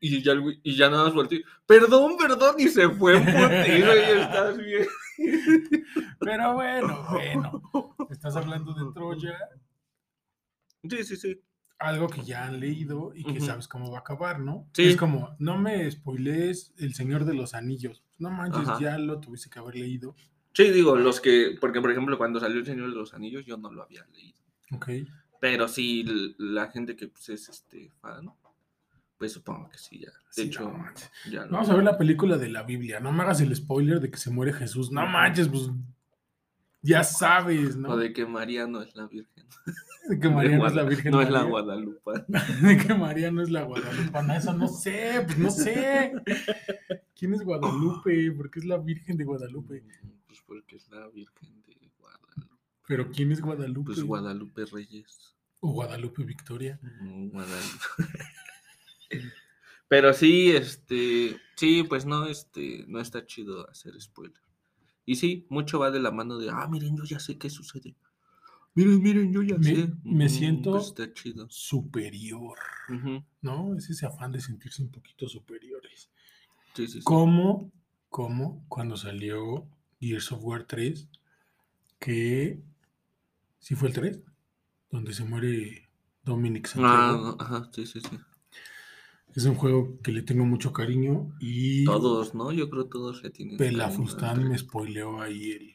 [0.00, 1.28] y ya, y ya nada más
[1.66, 4.86] perdón, perdón, y se fue en putiza, y estás bien.
[6.20, 7.62] Pero bueno, bueno.
[8.10, 9.36] Estás hablando de Troya,
[10.88, 11.40] Sí, sí, sí.
[11.78, 14.68] algo que ya han leído y que sabes cómo va a acabar, ¿no?
[14.72, 14.84] Sí.
[14.84, 18.02] Es como, no me spoilees El Señor de los Anillos.
[18.18, 18.80] No manches, Ajá.
[18.80, 20.14] ya lo tuviste que haber leído.
[20.52, 23.56] Sí, digo, los que, porque por ejemplo, cuando salió El Señor de los Anillos, yo
[23.56, 24.43] no lo había leído.
[24.72, 24.88] Ok.
[25.40, 26.04] Pero sí,
[26.38, 28.30] la gente que pues, es este fan,
[29.18, 30.10] pues supongo que sí, ya.
[30.10, 30.84] De Sí, hecho, no
[31.30, 32.98] ya lo- Vamos a ver la película de la Biblia.
[33.00, 34.90] No me hagas el spoiler de que se muere Jesús.
[34.90, 35.70] No manches, pues
[36.82, 37.90] ya sabes, ¿no?
[37.90, 39.44] O de que María no es la Virgen.
[40.08, 41.12] De que De María no es la Virgen.
[41.12, 41.42] No es la.
[41.44, 42.44] Guadalupana.
[42.62, 44.36] De que María no es la Guadalupana.
[44.36, 46.12] Eso no sé, pues no sé.
[47.14, 48.32] ¿Quién es Guadalupe?
[48.32, 49.82] ¿Por qué es la Virgen de Guadalupe?
[50.26, 51.73] Pues porque es la Virgen de.
[52.86, 53.92] Pero ¿quién es Guadalupe?
[53.94, 55.34] Pues Guadalupe Reyes.
[55.60, 56.78] O Guadalupe Victoria.
[57.00, 57.78] No, Guadalupe.
[59.88, 64.40] Pero sí, este, sí, pues no, este, no está chido hacer spoiler.
[65.06, 67.94] Y sí, mucho va de la mano de, ah, miren, yo ya sé qué sucede.
[68.74, 69.92] Miren, miren, yo ya Me- sé.
[70.02, 71.46] me Ujú, siento- pues está chido.
[71.50, 72.58] Superior.
[73.40, 73.76] ¿No?
[73.76, 76.10] Es ese afán de sentirse un poquito superiores.
[76.74, 77.00] Sí, sí, sí.
[77.04, 77.70] Como,
[78.08, 79.68] como cuando salió
[80.00, 81.08] Gears of War 3,
[82.00, 82.60] que
[83.64, 84.20] sí fue el 3,
[84.90, 85.88] donde se muere
[86.22, 87.36] Dominic Santiago.
[87.40, 88.18] Ah, ajá, sí, sí, sí.
[89.34, 92.52] Es un juego que le tengo mucho cariño y Todos, ¿no?
[92.52, 93.56] Yo creo todos le tienen.
[93.56, 95.74] Pelafustán me spoileó ahí el...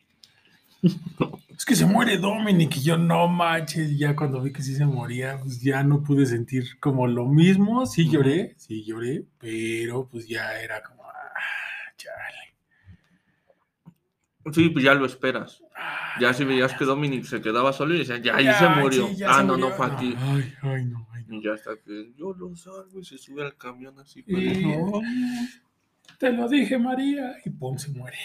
[1.50, 4.86] Es que se muere Dominic y yo no manches, ya cuando vi que sí se
[4.86, 10.26] moría, pues ya no pude sentir como lo mismo, sí lloré, sí lloré, pero pues
[10.26, 11.34] ya era como, ah,
[11.98, 12.56] chale.
[14.54, 15.62] Sí, pues ya lo esperas.
[15.76, 19.08] ah, Ya si veías que Dominic se quedaba solo y decían, ya ahí se murió.
[19.10, 19.70] sí, ah, se no, murió.
[19.70, 20.16] no fue aquí.
[20.18, 21.36] Ay, ay, no, ay, no.
[21.36, 24.24] Y ya hasta que yo lo salvo y se sube al camión así.
[24.26, 25.02] Y- pues, no.
[26.18, 27.36] Te lo dije, María.
[27.46, 28.18] Y pum, se muere.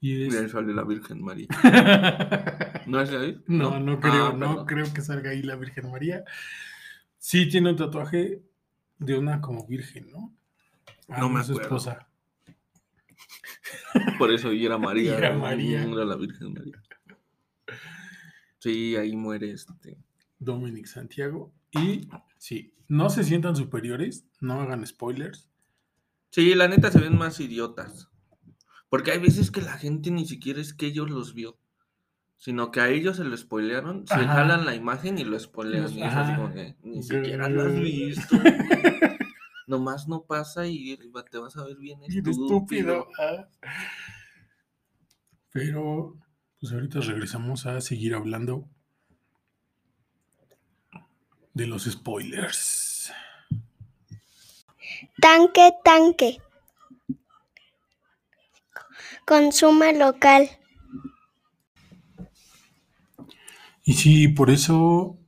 [0.00, 0.50] Y Y ahí es...
[0.52, 1.46] sale la Virgen María.
[2.86, 3.42] ¿No es ahí?
[3.46, 4.66] no, no creo, Ah, no perdón.
[4.66, 6.24] creo que salga ahí la Virgen María.
[7.18, 8.42] Sí tiene un tatuaje
[8.98, 10.32] de una como virgen, ¿no?
[11.08, 11.76] Ah, No me su acuerdo.
[11.76, 12.05] esposa.
[14.18, 15.12] Por eso y era María.
[15.12, 15.82] Y era María.
[15.82, 16.82] Era la Virgen María.
[18.58, 19.96] Sí, ahí muere este.
[20.40, 21.52] Dominic Santiago.
[21.70, 25.48] Y sí, no se sientan superiores, no hagan spoilers.
[26.30, 28.08] Sí, la neta se ven más idiotas.
[28.88, 31.58] Porque hay veces que la gente ni siquiera es que ellos los vio.
[32.38, 34.34] Sino que a ellos se lo spoilearon, se Ajá.
[34.34, 35.92] jalan la imagen y lo spoilean.
[35.92, 38.36] Y es así como que ni siquiera lo has visto.
[39.66, 40.96] Nomás no pasa y
[41.30, 42.30] te vas a ver bien estúpido.
[42.30, 43.08] estúpido.
[43.18, 43.48] ah.
[45.50, 46.16] Pero,
[46.60, 48.68] pues ahorita regresamos a seguir hablando
[51.54, 53.10] de los spoilers.
[55.20, 56.42] Tanque, tanque.
[59.24, 60.50] Consume local.
[63.82, 65.18] Y sí, por eso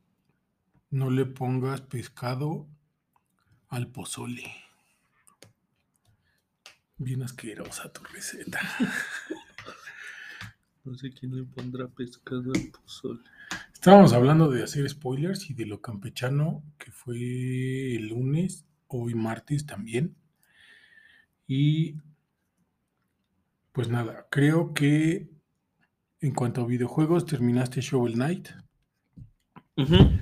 [0.90, 2.66] no le pongas pescado
[3.68, 4.44] al pozole.
[6.96, 8.60] Bien asquerosa tu receta.
[10.84, 13.20] No sé quién le pondrá pescado al pozole.
[13.74, 19.66] Estábamos hablando de hacer spoilers y de lo campechano que fue el lunes, hoy martes
[19.66, 20.16] también.
[21.46, 21.96] Y
[23.72, 25.28] pues nada, creo que
[26.20, 28.48] en cuanto a videojuegos terminaste Shovel Knight.
[29.76, 30.18] Ujú.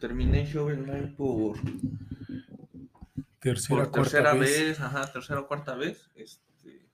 [0.00, 1.58] Terminé Shovel Knight por,
[3.46, 4.60] Tercera, por cuarta tercera vez.
[4.60, 4.80] vez.
[4.80, 6.10] ajá, tercera o cuarta vez.
[6.16, 6.90] Este,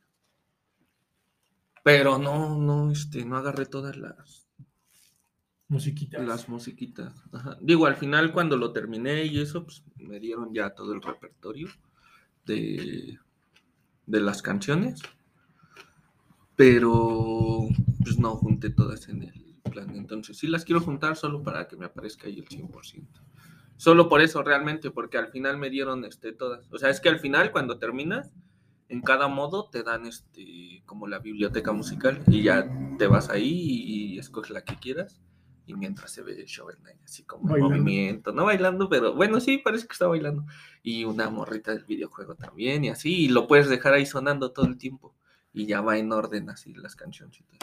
[1.83, 4.51] pero no, no, este, no agarré todas las,
[5.69, 6.23] Musiquitas.
[6.27, 7.15] las musiquitas.
[7.33, 7.57] Ajá.
[7.63, 11.69] Digo, al final cuando lo terminé y eso, pues me dieron ya todo el repertorio
[12.45, 13.19] de,
[14.05, 15.01] de las canciones.
[16.55, 17.67] Pero
[18.05, 19.97] pues no junté todas en el plan.
[19.97, 23.07] Entonces sí las quiero juntar solo para que me aparezca ahí el 100%.
[23.83, 26.73] Solo por eso realmente, porque al final me dieron este, todas.
[26.73, 28.31] O sea, es que al final cuando terminas,
[28.89, 33.51] en cada modo te dan este como la biblioteca musical y ya te vas ahí
[33.51, 35.21] y, escoges la que quieras.
[35.67, 39.59] Y mientras se ve Shovel Knight, así como en movimiento, no bailando, pero bueno, sí,
[39.59, 40.45] parece que está bailando.
[40.85, 44.67] Y una morrita del videojuego también, y así, y lo puedes dejar ahí sonando todo
[44.67, 45.13] el tiempo.
[45.53, 47.59] Y ya va en orden así las cancioncitas.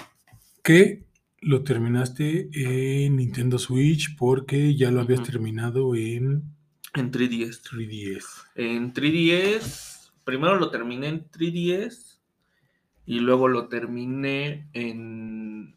[0.64, 1.06] Que
[1.42, 6.44] lo terminaste en Nintendo Switch porque ya lo habías terminado en
[6.94, 7.62] En 3DS.
[7.62, 8.26] 3DS.
[8.56, 12.18] En 3DS, primero lo terminé en 3DS
[13.06, 15.76] y luego lo terminé en...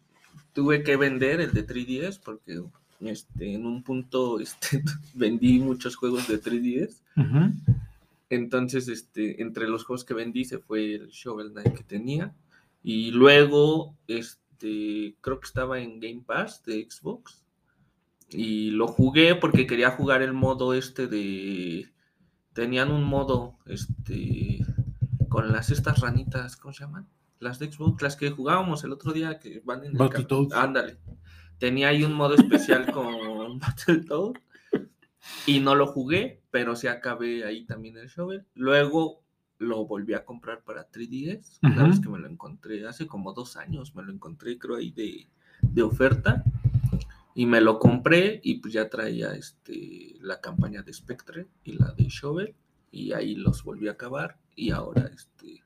[0.52, 2.62] Tuve que vender el de 3DS porque
[3.00, 4.82] este, en un punto este,
[5.14, 7.00] vendí muchos juegos de 3DS.
[7.16, 7.54] Ujú.
[8.30, 12.34] Entonces, este, entre los juegos que vendí se fue el Shovel Knight que tenía.
[12.82, 14.41] Y luego, este,
[15.20, 17.44] creo que estaba en Game Pass de Xbox.
[18.28, 21.90] Y lo jugué porque quería jugar el modo este de...
[22.52, 24.64] Tenían un modo, este,
[25.28, 27.08] con las estas ranitas, ¿cómo se llaman?
[27.38, 30.98] Las de Xbox, las que jugábamos el otro día que van en el Ándale.
[31.58, 34.40] Tenía ahí un modo especial con Battletoads
[35.46, 38.46] y no lo jugué, pero sí acabé ahí también el shovel.
[38.54, 39.21] Luego
[39.62, 43.56] lo volví a comprar para 3DS, una vez que me lo encontré hace como dos
[43.56, 45.28] años, me lo encontré creo ahí de,
[45.62, 46.44] de oferta
[47.34, 51.92] y me lo compré y pues ya traía este, la campaña de Spectre y la
[51.92, 52.54] de Shovel
[52.90, 55.62] y ahí los volví a acabar y ahora este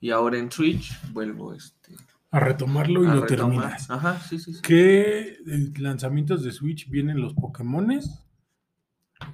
[0.00, 1.94] y ahora en Switch vuelvo este
[2.30, 3.50] A retomarlo y a lo retomar.
[3.50, 3.90] terminas.
[3.90, 4.62] Ajá, sí, sí, sí.
[4.62, 8.24] ¿Qué eh, lanzamientos de Switch vienen los Pokémones?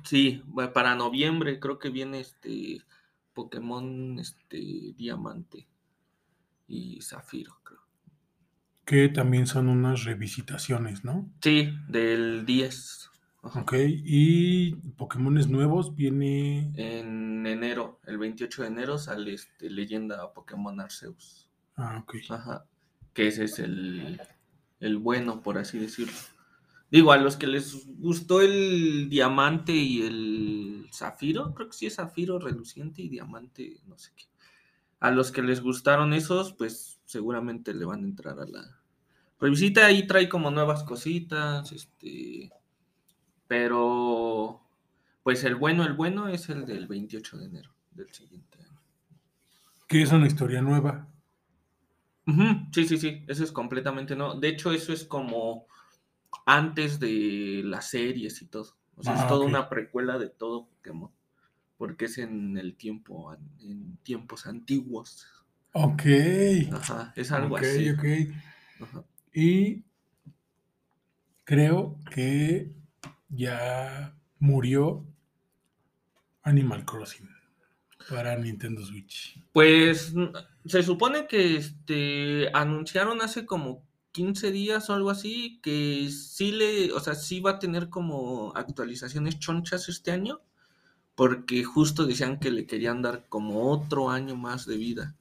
[0.02, 0.42] Sí,
[0.74, 2.82] para noviembre creo que viene este
[3.38, 4.58] Pokémon este
[4.96, 5.68] Diamante
[6.66, 7.78] y Zafiro, creo.
[8.84, 11.30] Que también son unas revisitaciones, ¿no?
[11.40, 13.10] Sí, del 10.
[13.44, 13.60] Ajá.
[13.60, 13.74] Ok.
[13.78, 16.72] Y Pokémones nuevos viene.
[16.74, 21.48] En enero, el 28 de enero sale este Leyenda Pokémon Arceus.
[21.76, 22.16] Ah, ok.
[22.30, 22.64] Ajá.
[23.14, 24.20] Que ese es el,
[24.80, 26.18] el bueno, por así decirlo.
[26.90, 31.96] Digo, a los que les gustó el diamante y el zafiro, creo que sí es
[31.96, 34.24] zafiro reluciente y diamante, no sé qué.
[35.00, 38.80] A los que les gustaron esos, pues seguramente le van a entrar a la
[39.38, 39.86] revisita.
[39.86, 42.50] Ahí trae como nuevas cositas, este.
[43.46, 44.60] Pero,
[45.22, 48.80] pues el bueno, el bueno es el del 28 de enero del siguiente año.
[49.86, 51.08] Que es una historia nueva.
[52.26, 54.38] Ujú, Sí, sí, sí, eso es completamente no.
[54.38, 55.66] De hecho, eso es como
[56.46, 58.76] antes de las series y todo.
[58.96, 59.48] O sea, Ah, es toda ok.
[59.48, 61.10] una precuela de todo Pokémon.
[61.76, 65.26] Porque es en el tiempo, en tiempos antiguos.
[65.72, 66.02] Ok.
[66.72, 67.90] Ajá, es algo ok, así.
[67.90, 68.04] ok.
[68.80, 69.04] Ajá.
[69.32, 69.84] Y
[71.44, 72.72] creo que
[73.28, 75.04] ya murió
[76.42, 77.28] Animal Crossing
[78.08, 79.40] para Nintendo Switch.
[79.52, 80.12] Pues
[80.64, 83.86] se supone que este anunciaron hace como
[84.18, 88.52] 15 días o algo así que sí le, o sea, sí va a tener como
[88.56, 90.40] actualizaciones chonchas este año,
[91.14, 95.14] porque justo decían que le querían dar como otro año más de vida.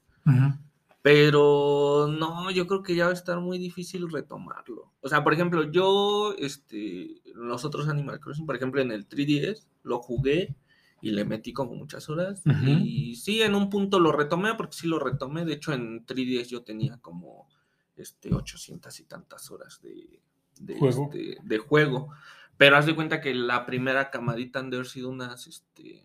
[1.04, 4.92] Pero no, yo creo que ya va a estar muy difícil retomarlo.
[5.02, 9.68] O sea, por ejemplo, yo, este, los otros Animal Crossing, por ejemplo, en el 3DS,
[9.84, 10.56] lo jugué
[11.04, 12.42] y le metí como muchas horas.
[12.84, 15.46] Y sí, en un punto lo retomé, porque sí lo retomé.
[15.46, 17.48] De hecho, en 3DS yo tenía como,
[17.98, 20.22] este, 800 y tantas horas de,
[20.60, 21.10] de, Juego.
[21.12, 22.10] este, de juego.
[22.58, 26.04] Pero haz de cuenta que la primera camadita han de haber sido unas, este,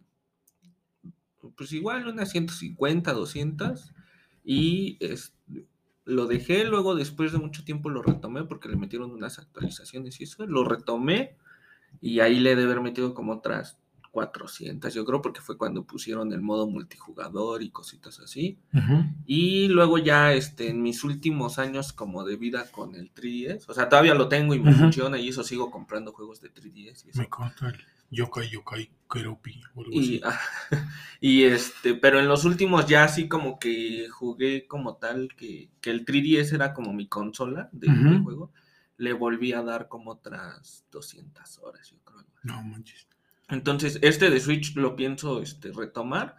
[1.56, 3.92] pues igual unas 150, 200
[4.44, 5.34] y es-
[6.04, 10.24] lo dejé, luego después de mucho tiempo lo retomé porque le metieron unas actualizaciones y
[10.24, 11.36] eso, lo retomé
[12.00, 13.78] y ahí le he de haber metido como otras
[14.12, 18.60] 400, yo creo, porque fue cuando pusieron el modo multijugador y cositas así.
[19.26, 23.74] Y luego ya este, en mis últimos años como de vida con el 3DS, o
[23.74, 27.10] sea, todavía lo tengo y me funciona y eso sigo comprando juegos de 3DS y
[27.10, 27.20] eso.
[27.20, 30.22] Me consta el Yokai Yokai Keropi o algo Y, así.
[30.24, 30.40] ah,
[31.20, 35.90] y este, pero en los últimos ya así como que jugué como tal, que, que
[35.90, 38.16] el 3DS era como mi consola de, de Ujú.
[38.16, 38.52] juego,
[38.96, 42.24] le volví a dar como otras 200 horas, yo creo.
[42.44, 43.06] No manches.
[43.48, 46.36] Entonces, este de Switch lo pienso este, retomar,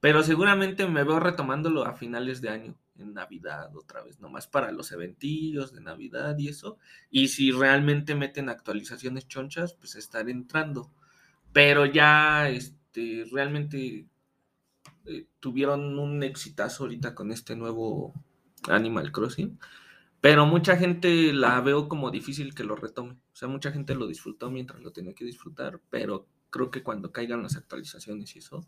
[0.00, 4.70] pero seguramente me veo retomándolo a finales de año, en Navidad otra vez, nomás para
[4.72, 6.78] los eventillos de Navidad y eso.
[7.10, 10.92] Y si realmente meten actualizaciones chonchas, pues estaré entrando.
[11.52, 14.06] Pero ya, este, realmente
[15.06, 18.14] eh, tuvieron un exitazo ahorita con este nuevo
[18.68, 19.58] Animal Crossing.
[20.20, 23.14] Pero mucha gente la veo como difícil que lo retome.
[23.32, 27.10] O sea, mucha gente lo disfrutó mientras lo tenía que disfrutar, pero creo que cuando
[27.10, 28.64] caigan las actualizaciones y eso,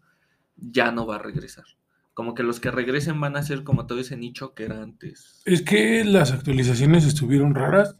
[0.57, 1.66] ya no va a regresar.
[2.14, 5.42] Como que los que regresen van a ser como todo ese nicho que era antes.
[5.44, 7.97] Es que las actualizaciones estuvieron raras,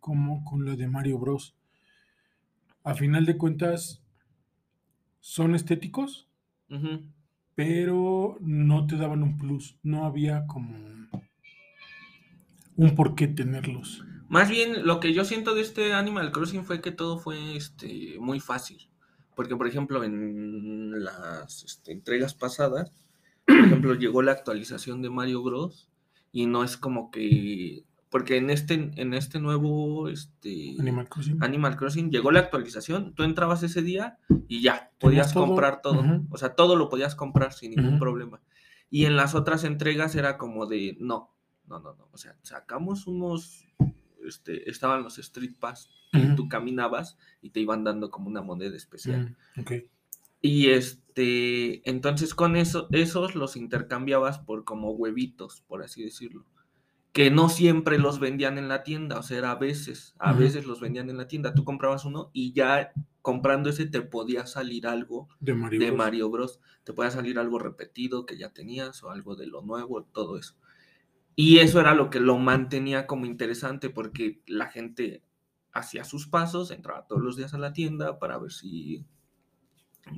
[0.00, 1.54] como con la de Mario Bros.
[2.82, 4.02] A final de cuentas,
[5.20, 6.28] son estéticos,
[7.54, 9.76] pero no te daban un plus.
[9.82, 10.76] No había como
[12.76, 14.04] un por qué tenerlos.
[14.28, 18.16] Más bien, lo que yo siento de este Animal Crossing fue que todo fue este,
[18.20, 18.90] muy fácil.
[19.34, 22.92] Porque, por ejemplo, en las este, entregas pasadas,
[23.46, 25.88] por ejemplo, llegó la actualización de Mario Bros.
[26.30, 27.84] Y no es como que.
[28.10, 31.42] Porque en este, en este nuevo este, Animal Crossing.
[31.42, 36.02] Animal Crossing llegó la actualización, tú entrabas ese día y ya, podías todo, comprar todo.
[36.30, 38.40] O sea, todo lo podías comprar sin ningún problema.
[38.90, 41.34] Y en las otras entregas era como de, no,
[41.66, 42.08] no, no, no.
[42.10, 43.66] O sea, sacamos unos,
[44.28, 46.36] este, estaban los Street Pass, y Ujú.
[46.36, 49.36] tú caminabas y te iban dando como una moneda especial.
[49.56, 49.62] Mm.
[50.40, 56.46] Y este, entonces con eso, esos los intercambiabas por como huevitos, por así decirlo.
[57.12, 60.66] Que no siempre los vendían en la tienda, o sea, era a veces, a veces
[60.66, 61.54] los vendían en la tienda.
[61.54, 65.98] Tú comprabas uno y ya comprando ese te podía salir algo De Mario de Bros.
[65.98, 66.60] Mario Bros.
[66.84, 70.54] Te podía salir algo repetido que ya tenías o algo de lo nuevo, todo eso.
[71.40, 75.22] Y eso era lo que lo mantenía como interesante porque la gente
[75.70, 79.06] hacía sus pasos, entraba todos los días a la tienda para ver si,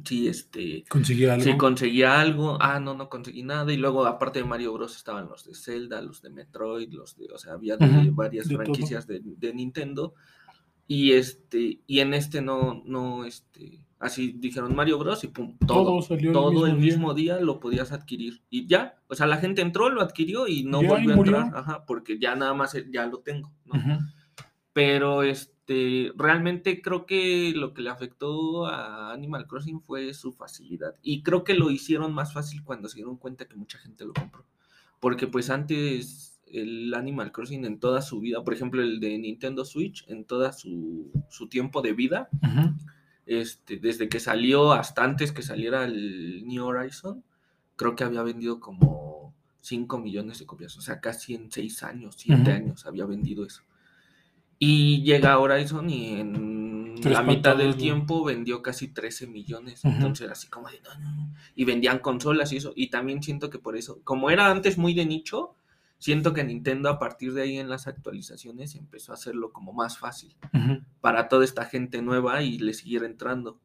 [0.03, 1.45] si este, Conseguí algo.
[1.45, 2.57] si conseguía algo.
[2.59, 3.71] Ah, no, no conseguí nada.
[3.71, 7.27] Y luego, aparte de Mario Bros, estaban los de Zelda, los de Metroid, los de,
[7.35, 10.15] o sea, había de varias de franquicias de, de Nintendo.
[10.87, 15.23] Y este, y en este no, no, este, así dijeron Mario Bros.
[15.23, 15.85] y pum, todo.
[15.85, 16.85] Todo salió el mismo el día.
[16.87, 18.43] mismo día lo podías adquirir.
[18.51, 21.17] Y ya, o sea, la gente entró, lo adquirió y no Ya, y volvió a
[21.17, 21.53] entrar.
[21.55, 23.53] Ajá, porque ya nada más eh, ya lo tengo.
[24.73, 30.95] Pero este, realmente creo que lo que le afectó a Animal Crossing fue su facilidad.
[31.03, 34.13] Y creo que lo hicieron más fácil cuando se dieron cuenta que mucha gente lo
[34.13, 34.45] compró.
[35.01, 39.65] Porque pues antes el Animal Crossing en toda su vida, por ejemplo el de Nintendo
[39.65, 42.75] Switch, en toda su, su tiempo de vida, Ujú.
[43.31, 47.23] Este, desde que salió hasta antes que saliera el New Horizon,
[47.77, 50.77] creo que había vendido como 5 millones de copias.
[50.77, 52.51] O sea, casi en 6 años, 7 Ujú.
[52.51, 53.63] años había vendido eso.
[54.59, 59.85] Y llega Horizon y en Tres la mitad del tiempo vendió casi 13 millones.
[59.85, 61.35] Entonces era así como de no, no, no.
[61.55, 62.73] Y vendían consolas y eso.
[62.75, 65.55] Y también siento que por eso, como era antes muy de nicho,
[66.01, 69.99] siento que Nintendo a partir de ahí en las actualizaciones empezó a hacerlo como más
[69.99, 70.35] fácil.
[71.01, 73.61] Para toda esta gente nueva y le siguiera entrando.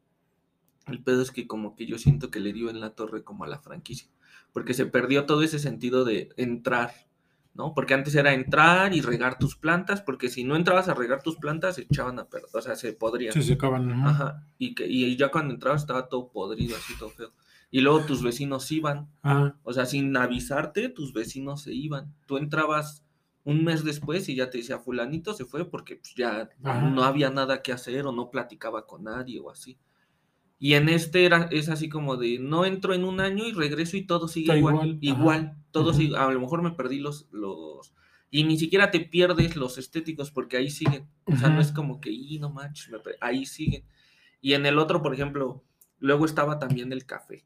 [0.86, 3.42] El pedo es que como que yo siento que le dio en la torre como
[3.42, 4.08] a la franquicia,
[4.52, 6.92] porque se perdió todo ese sentido de entrar,
[7.54, 7.74] ¿no?
[7.74, 11.38] Porque antes era entrar y regar tus plantas, porque si no entrabas a regar tus
[11.38, 13.32] plantas se echaban a perder, o sea, se podrían.
[13.32, 13.90] Se secaban.
[13.90, 14.10] ajá.
[14.10, 17.32] Ajá, y, que, y ya cuando entrabas estaba todo podrido, así todo feo.
[17.76, 22.14] Y luego tus vecinos iban, Ah, o sea, sin avisarte, tus vecinos se iban.
[22.24, 23.04] Tú entrabas
[23.44, 26.88] un mes después y ya te decía, fulanito se fue porque pues, ya Ajá.
[26.88, 29.78] no había nada que hacer o no platicaba con nadie o así.
[30.58, 33.98] Y en este era, es así como de, no entro en un año y regreso
[33.98, 34.74] y todo sigue Está igual.
[34.74, 37.92] igual, Igual, todo sigue, a lo mejor me perdí los, los...
[38.30, 41.10] Y ni siquiera te pierdes los estéticos porque ahí siguen.
[41.26, 43.18] O sea, no es como que, y no manches, me per-".
[43.20, 43.84] ahí siguen.
[44.40, 45.62] Y en el otro, por ejemplo,
[45.98, 47.44] luego estaba también el café.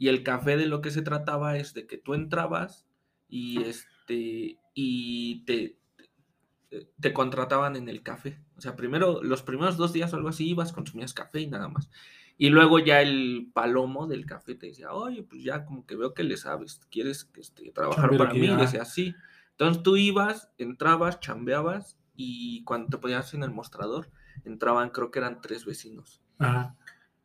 [0.00, 2.86] Y el café de lo que se trataba es de que tú entrabas
[3.28, 5.76] y este y te,
[6.98, 8.40] te- contrataban en el café.
[8.56, 11.68] O sea, primero, los primeros dos días o algo así ibas, consumías café y nada
[11.68, 11.90] más.
[12.38, 16.14] Y luego ya el palomo del café te decía, oye, pues ya como que veo
[16.14, 18.56] que le sabes, quieres este, trabajar para mí, y ah.
[18.56, 19.14] decía así.
[19.50, 24.10] Entonces tú ibas, entrabas, chambeabas y cuando te ponías en el mostrador,
[24.46, 26.74] entraban, creo que eran tres vecinos ajá.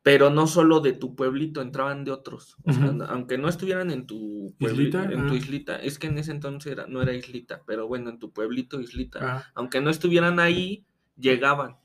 [0.06, 2.58] Pero no solo de tu pueblito, entraban de otros.
[2.64, 5.36] O sea, aunque no estuvieran en tu pueblito, Islita, en tu ah.
[5.38, 8.80] islita, es que en ese entonces era, no era islita, pero bueno, en tu pueblito,
[8.80, 10.86] islita, Ah, aunque no estuvieran ahí,
[11.18, 11.78] llegaban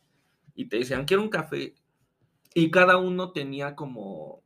[0.55, 1.77] y te decían, quiero un café.
[2.55, 4.43] Y cada uno tenía como,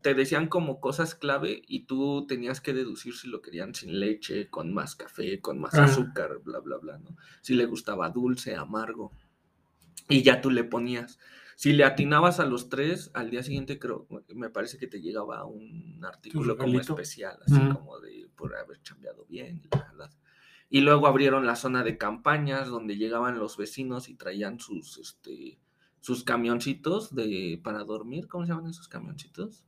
[0.00, 4.48] te decían como cosas clave y tú tenías que deducir si lo querían sin leche,
[4.50, 5.86] con más café, con más Ah.
[5.86, 7.16] azúcar, bla, bla, bla, ¿no?
[7.40, 9.10] Si le gustaba dulce, amargo.
[10.08, 11.18] Y ya tú le ponías.
[11.56, 15.44] Si le atinabas a los tres, al día siguiente creo, me parece que te llegaba
[15.44, 19.62] un artículo como especial, así como de por haber chambeado bien.
[19.64, 20.16] y la jalada.
[20.68, 25.58] Y luego abrieron la zona de campañas donde llegaban los vecinos y traían sus, este,
[26.00, 28.26] sus camioncitos de, para dormir.
[28.26, 29.64] ¿Cómo se llaman esos camioncitos?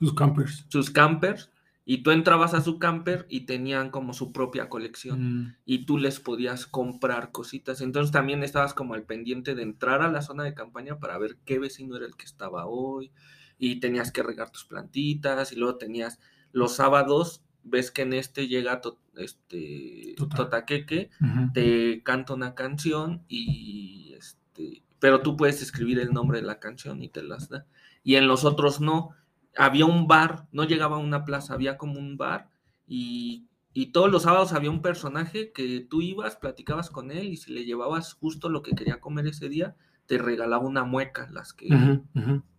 [0.00, 0.66] Los campers.
[0.68, 1.50] Sus campers.
[1.90, 5.96] Y tú entrabas a su camper y tenían como su propia colección Mm, y tú
[5.96, 7.80] les podías comprar cositas.
[7.80, 11.38] Entonces también estabas como al pendiente de entrar a la zona de campaña para ver
[11.46, 13.10] qué vecino era el que estaba hoy
[13.58, 16.20] y tenías que regar tus plantitas y luego tenías
[16.52, 20.36] los sábados, ves que en este llega to- este Tota.
[20.36, 21.08] Totaqueque,
[21.54, 27.02] te canta una canción y este, pero tú puedes escribir el nombre de la canción
[27.02, 27.66] y te las da.
[28.04, 29.10] Y en los otros no.
[29.56, 32.50] Había un bar, no llegaba a una plaza, había como un bar
[32.86, 37.36] y, y todos los sábados había un personaje que tú ibas, platicabas con él y
[37.36, 39.76] si le llevabas justo lo que quería comer ese día,
[40.06, 41.68] te regalaba una mueca, las que...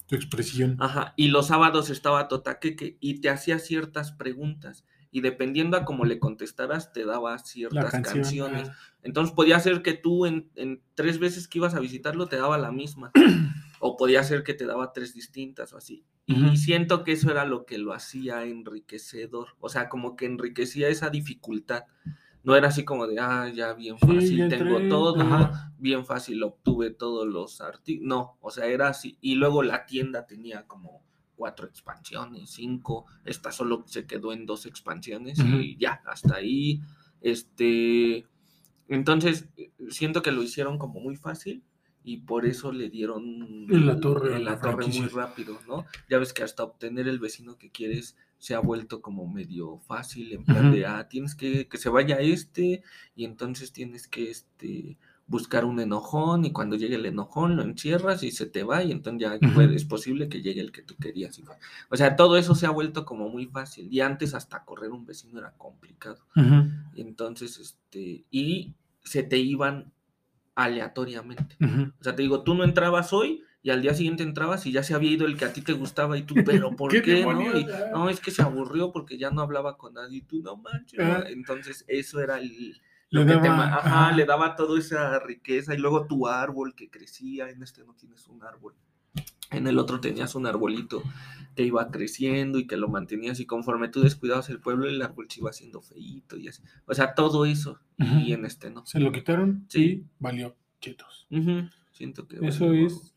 [0.08, 0.76] Tu expresión.
[0.80, 6.06] Ajá, y los sábados estaba Totaqueque y te hacía ciertas preguntas y dependiendo a cómo
[6.06, 8.16] le contestaras te daba ciertas canción.
[8.24, 8.70] canciones.
[8.70, 12.38] ah, Entonces podía ser que tú en, en tres veces que ibas a visitarlo te
[12.38, 13.12] daba la misma.
[13.80, 16.06] o podía ser que te daba tres distintas o así.
[16.26, 19.48] Y siento que eso era lo que lo hacía enriquecedor.
[19.60, 21.86] O sea, como que enriquecía esa dificultad.
[22.44, 25.74] No era así como de, ah, ya bien Sí, fácil, ya tengo entré, todo, ajá.
[25.80, 28.08] bien fácil obtuve todos los artículos.
[28.08, 29.18] No, o sea, era así.
[29.22, 31.04] Y luego la tienda tenía como
[31.36, 33.08] cuatro expansiones, cinco.
[33.26, 36.80] Esta solo se quedó en dos expansiones y ya, hasta ahí.
[37.22, 38.28] Este.
[38.88, 39.50] Entonces,
[39.90, 41.64] siento que lo hicieron como muy fácil
[42.04, 45.86] y por eso le dieron En la torre en la la torre muy rápido, ¿no?
[46.10, 50.32] Ya ves que hasta obtener el vecino que quieres se ha vuelto como medio fácil,
[50.32, 52.84] en plan de, ah, tienes que que se vaya este
[53.16, 54.98] y entonces tienes que este
[55.30, 58.92] buscar un enojón y cuando llegue el enojón lo encierras y se te va y
[58.92, 61.40] entonces ya es posible que llegue el que tú querías.
[61.90, 65.06] O sea, todo eso se ha vuelto como muy fácil y antes hasta correr un
[65.06, 66.26] vecino era complicado.
[66.96, 68.74] Entonces, este, y
[69.04, 69.94] se te iban
[70.64, 71.56] aleatoriamente.
[72.00, 74.84] O sea, te digo, tú no entrabas hoy y al día siguiente entrabas y ya
[74.84, 77.26] se había ido el que a ti te gustaba y tú, pero ¿por ¿Qué qué,
[77.26, 77.42] no?
[77.58, 80.56] Y, no, es que se aburrió porque ya no hablaba con nadie y tú no
[80.58, 81.00] manches.
[81.00, 81.26] ¿no?".
[81.26, 82.50] Entonces, eso era el,
[83.10, 84.12] Le lo que te daba- ma- ajá, ajá.
[84.16, 88.28] le daba toda esa riqueza y luego tu árbol que crecía, en este no tienes
[88.28, 88.76] un árbol.
[89.52, 91.02] En el otro tenías un arbolito
[91.56, 95.28] que iba creciendo y que lo mantenías y conforme tú descuidabas el pueblo, el árbol
[95.30, 96.62] se iba haciendo feíto y así.
[96.86, 97.80] O sea, todo eso.
[97.98, 98.86] Y en este no.
[98.86, 99.84] Se lo quitaron Sí.
[99.84, 101.28] y valió chetos.
[101.92, 102.38] Siento que...
[102.48, 103.14] Eso valió es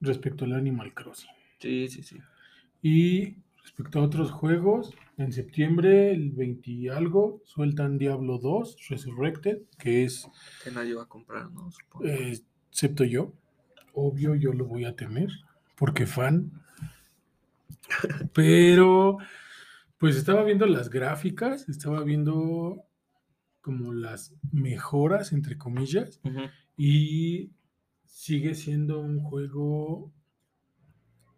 [0.00, 1.30] respecto al Animal Crossing.
[1.60, 2.18] Sí, sí, sí.
[2.82, 9.62] Y respecto a otros juegos, en septiembre, el 20 y algo, sueltan Diablo 2 Resurrected,
[9.78, 10.28] que es,
[10.62, 11.70] Que nadie va a comprar, ¿no?
[11.70, 12.04] Supongo.
[12.04, 12.38] eh,
[12.70, 13.32] excepto yo,
[13.96, 15.30] obvio yo lo voy a tener,
[15.74, 16.52] porque fan.
[18.32, 19.18] Pero,
[19.98, 22.84] pues estaba viendo las gráficas, estaba viendo
[23.60, 26.20] como las mejoras, entre comillas,
[26.76, 27.50] y
[28.04, 30.12] sigue siendo un juego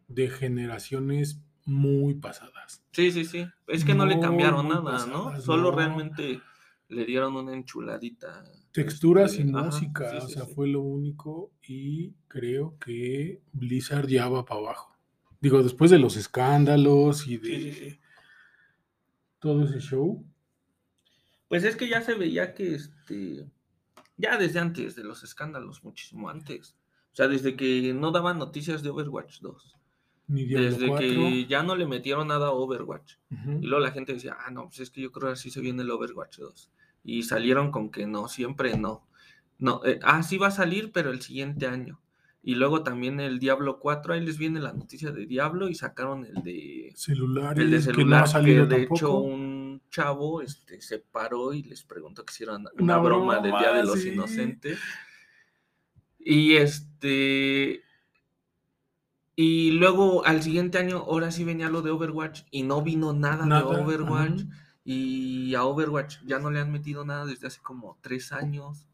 [0.08, 2.84] de generaciones muy pasadas.
[2.92, 3.46] Sí, sí, sí.
[3.66, 5.40] Es que no le cambiaron nada, ¿no?
[5.40, 5.76] Solo no.
[5.76, 6.40] realmente
[6.88, 8.44] le dieron una enchuladita.
[8.72, 10.52] Texturas y este, ajá, música, sí, o sí, sea, sí.
[10.54, 14.96] fue lo único y creo que Blizzard ya va para abajo.
[15.40, 18.00] Digo, después de los escándalos y de Sí, sí, sí.
[19.40, 20.24] todo ese show,
[21.48, 23.50] Pues es que ya se veía que este.
[24.16, 26.76] Ya desde antes de los escándalos, muchísimo antes.
[27.12, 29.77] O sea, desde que no daban noticias de Overwatch 2.
[30.28, 31.06] Ni Desde 4.
[31.06, 33.14] que ya no le metieron nada a Overwatch.
[33.60, 35.60] Y luego la gente decía, ah, no, pues es que yo creo que así se
[35.60, 36.70] viene el Overwatch 2.
[37.04, 39.06] Y salieron con que no, siempre no.
[39.58, 42.00] No, eh, ah, sí va a salir, pero el siguiente año.
[42.42, 46.24] Y luego también el Diablo 4, ahí les viene la noticia de Diablo y sacaron
[46.24, 48.96] el de celulares el de que no celular, ha salido que de tampoco.
[48.96, 53.50] hecho un chavo este, se paró y les preguntó que hicieran una, Una broma, del
[53.52, 54.10] Día de broma, los sí.
[54.10, 54.78] Inocentes.
[56.20, 57.82] Y este...
[59.40, 63.46] Y luego al siguiente año, ahora sí venía lo de Overwatch y no vino nada,
[63.46, 64.40] Nada, de Overwatch.
[64.42, 64.50] ajá.
[64.84, 68.88] Y a Overwatch ya no le han metido nada desde hace como tres años.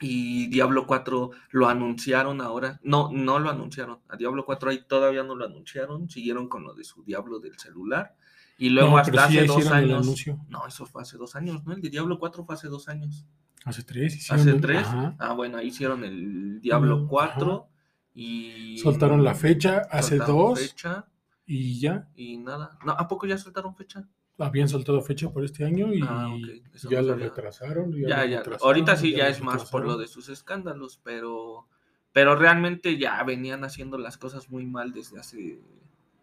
[0.00, 2.78] Y Diablo 4 lo anunciaron ahora.
[2.84, 3.98] No, no lo anunciaron.
[4.08, 6.08] A Diablo 4 ahí todavía no lo anunciaron.
[6.08, 8.14] Siguieron con lo de su Diablo del celular.
[8.58, 10.24] Y luego No, hasta sí hace dos años.
[10.50, 11.72] No, eso fue hace dos años, ¿no?
[11.72, 13.24] El de Diablo 4 fue hace dos años.
[13.64, 14.86] Hace tres, hicieron Hace tres.
[14.86, 15.16] ajá.
[15.18, 17.68] Ah, bueno, ahí hicieron el Diablo Mm, 4.
[18.14, 18.78] Y.
[18.78, 21.06] Soltaron la fecha hace dos fecha
[21.46, 22.78] y ya y nada.
[22.84, 24.06] No, ¿A poco ya soltaron fecha?
[24.38, 26.34] habían soltado fecha por este año y Ah,
[26.72, 27.14] ya sabía.
[27.14, 27.92] retrasaron.
[27.92, 28.42] Ya, Ya, ya.
[28.60, 31.68] Ahorita sí ya es más por lo de sus escándalos, pero,
[32.12, 35.60] pero realmente ya venían haciendo las cosas muy mal desde hace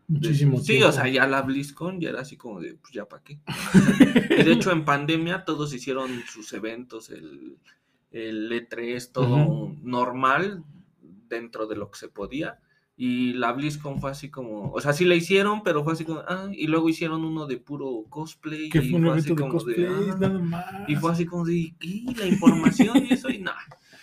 [0.09, 0.89] muchísimo Sí, tiempo.
[0.89, 3.39] o sea, ya la BlizzCon ya era así como de, pues ya para qué.
[4.41, 7.57] y de hecho en pandemia todos hicieron sus eventos, el,
[8.11, 10.65] el E3, todo normal
[11.29, 12.59] dentro de lo que se podía.
[13.01, 16.19] Y la BlizzCon fue así como, o sea, sí la hicieron, pero fue así como,
[16.27, 18.69] ah, y luego hicieron uno de puro cosplay.
[18.69, 20.89] que y fue un así evento de cosplay, ah, nada más.
[20.89, 22.03] y fue así como de, ¿qué?
[22.17, 23.61] La información y eso, y nada.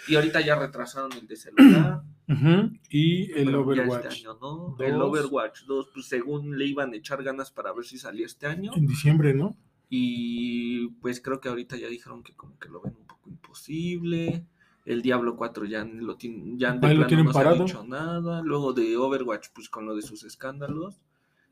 [0.08, 2.02] Y ahorita ya retrasaron el de celular.
[2.28, 4.04] Ujú, Y el pero ya Overwatch.
[4.06, 4.76] este año, ¿no?
[4.80, 4.94] El.
[5.00, 8.72] Overwatch 2, pues según le iban a echar ganas para ver si salía este año.
[8.74, 9.56] En diciembre, ¿no?
[9.88, 14.44] Y pues creo que ahorita ya dijeron que como que lo ven un poco imposible.
[14.86, 17.64] El Diablo 4 ya lo ya de lo plano tienen no se ha parado.
[17.64, 18.40] dicho nada.
[18.42, 21.00] Luego de Overwatch, pues con lo de sus escándalos,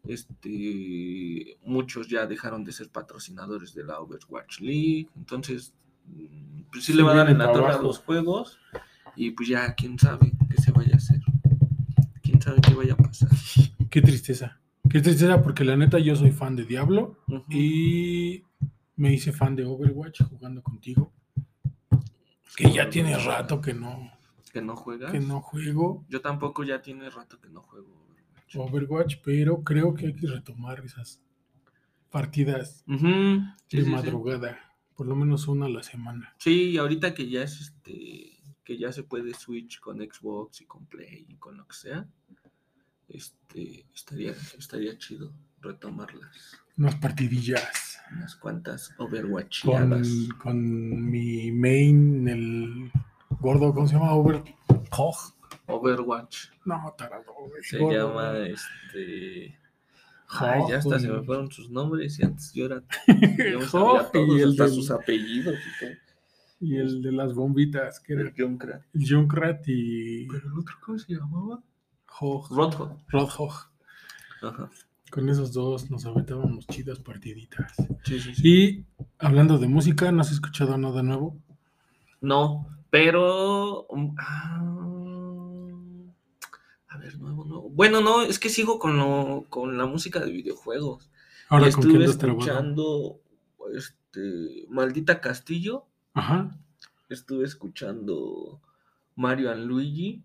[0.07, 5.09] este muchos ya dejaron de ser patrocinadores de la Overwatch League.
[5.17, 5.75] Entonces,
[6.07, 8.59] mm, pues sí le va a dar en la torre a los juegos.
[9.17, 11.21] Y pues ya quién sabe qué se vaya a hacer.
[12.23, 13.31] Quién sabe qué vaya a pasar.
[13.91, 14.61] Qué tristeza.
[14.89, 17.19] Qué tristeza porque la neta yo soy fan de Diablo
[17.51, 18.45] y
[18.97, 21.13] me hice fan de Overwatch jugando contigo.
[22.57, 24.13] Que ya tiene rato que no,
[24.53, 25.11] que no juegas.
[25.11, 27.89] que no juego Yo tampoco ya tiene rato que no juego.
[28.07, 28.57] Overwatch.
[28.57, 31.21] Overwatch, pero creo que hay que retomar esas
[32.11, 33.91] partidas sí, de sí, sí.
[33.91, 36.35] madrugada, por lo menos una a la semana.
[36.39, 40.67] Sí, y ahorita que ya es este, que ya se puede Switch con Xbox y
[40.67, 42.09] con Play y con lo que sea,
[43.09, 46.64] este, estaría, estaría chido retomarlas.
[46.77, 50.09] Unas partidillas Unas cuantas con, Overwatchiadas.
[50.43, 52.91] con mi main, el
[53.41, 54.13] gordo, ¿cómo se llama?
[54.15, 54.43] Over...
[54.91, 55.17] Hog.
[55.67, 57.25] Overwatch No, tarado,
[57.63, 58.09] se gordo.
[58.09, 59.59] llama este.
[60.29, 62.83] Ay, ya hasta se me fueron sus nombres y antes yo era.
[63.53, 65.95] Yo sabía todos, y el, hasta del- sus apellidos y todo.
[66.61, 68.83] y el de las bombitas, que era El Junkrat.
[68.95, 71.63] el Junkrat y Pero el otro, ¿cómo se llamaba?
[72.21, 72.49] Hog.
[72.51, 72.99] Rodhog.
[73.09, 73.53] Roadhog.
[74.43, 74.71] Ajá.
[75.15, 77.73] Con esos dos nos aventábamos chidas partiditas.
[78.03, 78.43] Sí, sí, sí.
[78.43, 78.85] Y
[79.17, 81.41] hablando de música, ¿no has escuchado nada nuevo?
[82.21, 83.87] No, pero.
[83.91, 84.61] um, ah,
[86.89, 87.71] a ver, nuevo, nuevo.
[87.71, 91.09] Bueno, no, es que sigo con, lo, con la música de videojuegos.
[91.49, 93.21] Ahora con estuve trabajando.
[93.63, 93.79] escuchando.
[93.79, 94.67] Este.
[94.69, 95.87] Maldita Castillo.
[96.15, 96.59] Ajá.
[97.09, 98.61] Estuve escuchando
[99.15, 100.25] Mario and Luigi.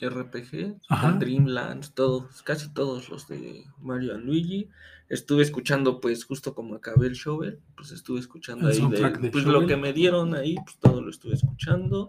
[0.00, 0.80] RPG.
[1.18, 4.68] Dreamlands, todos, casi todos los de Mario and Luigi.
[5.08, 9.30] Estuve escuchando, pues, justo como acabé el shovel, pues estuve escuchando El ahí de, de
[9.30, 12.08] pues lo que me dieron ahí, pues todo lo estuve escuchando.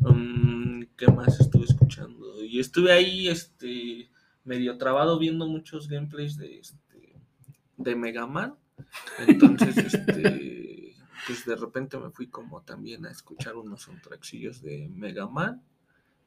[0.00, 2.44] Mm, ¿Qué más estuve escuchando?
[2.44, 4.10] Y estuve ahí, este,
[4.44, 6.88] medio trabado viendo muchos gameplays de este
[7.78, 8.56] de Mega Man.
[9.26, 10.94] Entonces, este,
[11.26, 15.62] pues de repente me fui como también a escuchar unos soundtracksillos de Mega Man.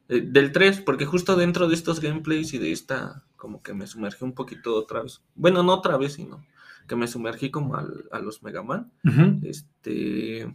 [0.10, 3.88] Eh, del 3, porque justo dentro de estos gameplays y de esta, como que me
[3.88, 5.22] sumergí un poquito otra vez.
[5.36, 6.46] Bueno, no otra vez, sino
[6.88, 8.92] que me sumergí como al- a los Mega Man.
[9.44, 10.54] Este.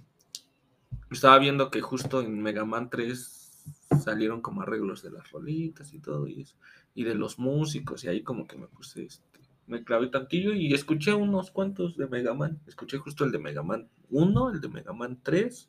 [1.11, 3.64] Estaba viendo que justo en Mega Man 3
[4.03, 6.57] salieron como arreglos de las rolitas y todo y eso,
[6.94, 10.72] y de los músicos, y ahí como que me puse, este, me clavé tantillo y
[10.74, 12.61] escuché unos cuantos de Mega Man.
[12.66, 15.68] Escuché justo el de Mega Man 1, el de Mega Man 3,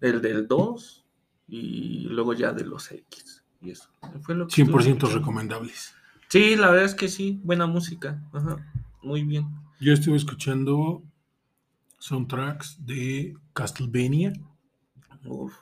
[0.00, 1.01] el del 2
[1.54, 3.44] y luego ya de los X.
[3.60, 3.88] Y eso.
[4.22, 5.18] Fue lo que estuve 100% escuchando.
[5.18, 5.94] recomendables.
[6.28, 8.22] Sí, la verdad es que sí, buena música.
[8.32, 8.56] Ajá,
[9.02, 9.46] muy bien.
[9.80, 11.02] Yo estuve escuchando
[11.98, 14.32] soundtracks de Castlevania.
[15.26, 15.52] Uf.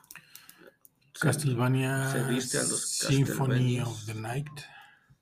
[1.20, 4.48] Castlevania se diste a los Symphony of the Night.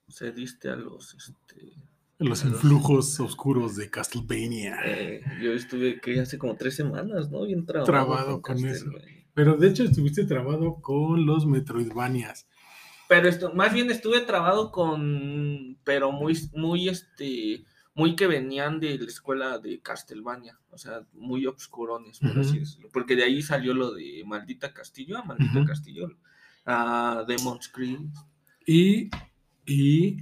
[0.07, 1.73] Se diste a los, este,
[2.19, 4.77] Los A los- influjos oscuros de Castlevania.
[4.85, 7.43] eh, yo estuve que hace como tres semanas, ¿no?
[7.45, 7.85] Bien trabado.
[7.91, 8.85] Trabado con eso.
[9.39, 12.49] Pero de hecho estuviste trabado con los Metroidvanias.
[13.07, 17.63] Pero esto, más bien estuve trabado con, pero muy, muy, este,
[17.93, 22.89] muy que venían de la escuela de Castlevania, o sea, muy obscurones, por así decirlo,
[22.91, 25.67] porque de ahí salió lo de Maldita Castillo, a Maldito Ujú.
[25.69, 26.09] Castillo,
[26.65, 27.99] a Demon's Creed.
[28.67, 29.09] Y,
[29.65, 30.17] y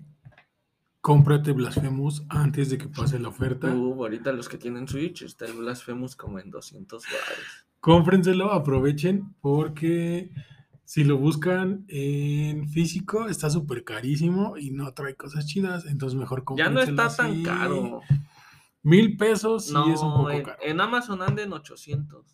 [1.01, 3.74] cómprate Blasphemous antes de que pase la oferta.
[3.74, 7.66] Uh, ahorita los que tienen Switch, está el Blasphemous como en 200 dólares.
[7.80, 10.32] Cómprenselo, aprovechen, porque
[10.84, 15.86] si lo buscan en físico está súper carísimo y no trae cosas chidas.
[15.86, 17.43] Entonces mejor Ya no cómprenselo está tan así.
[17.43, 18.01] caro.
[18.84, 20.57] Mil pesos sí no, es un poco en, caro.
[20.61, 22.25] en Amazon anda en 800.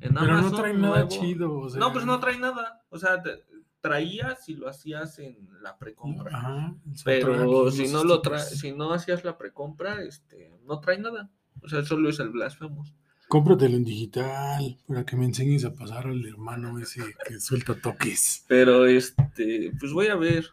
[0.00, 1.58] En Pero no trae nada chido.
[1.58, 2.82] o sea, No, pues no trae nada.
[2.90, 3.44] O sea, te-
[3.80, 6.36] traías si lo hacías en la precompra.
[6.36, 6.74] Ajá,
[7.04, 8.58] Pero si no lo stickers.
[8.58, 11.30] si no hacías la precompra, este, no trae nada.
[11.62, 12.94] O sea, solo es el Blasphemous.
[13.28, 18.44] Cómpratelo en digital para que me enseñes a pasar al hermano ese que suelta toques.
[18.46, 20.46] Pero este, pues voy a ver.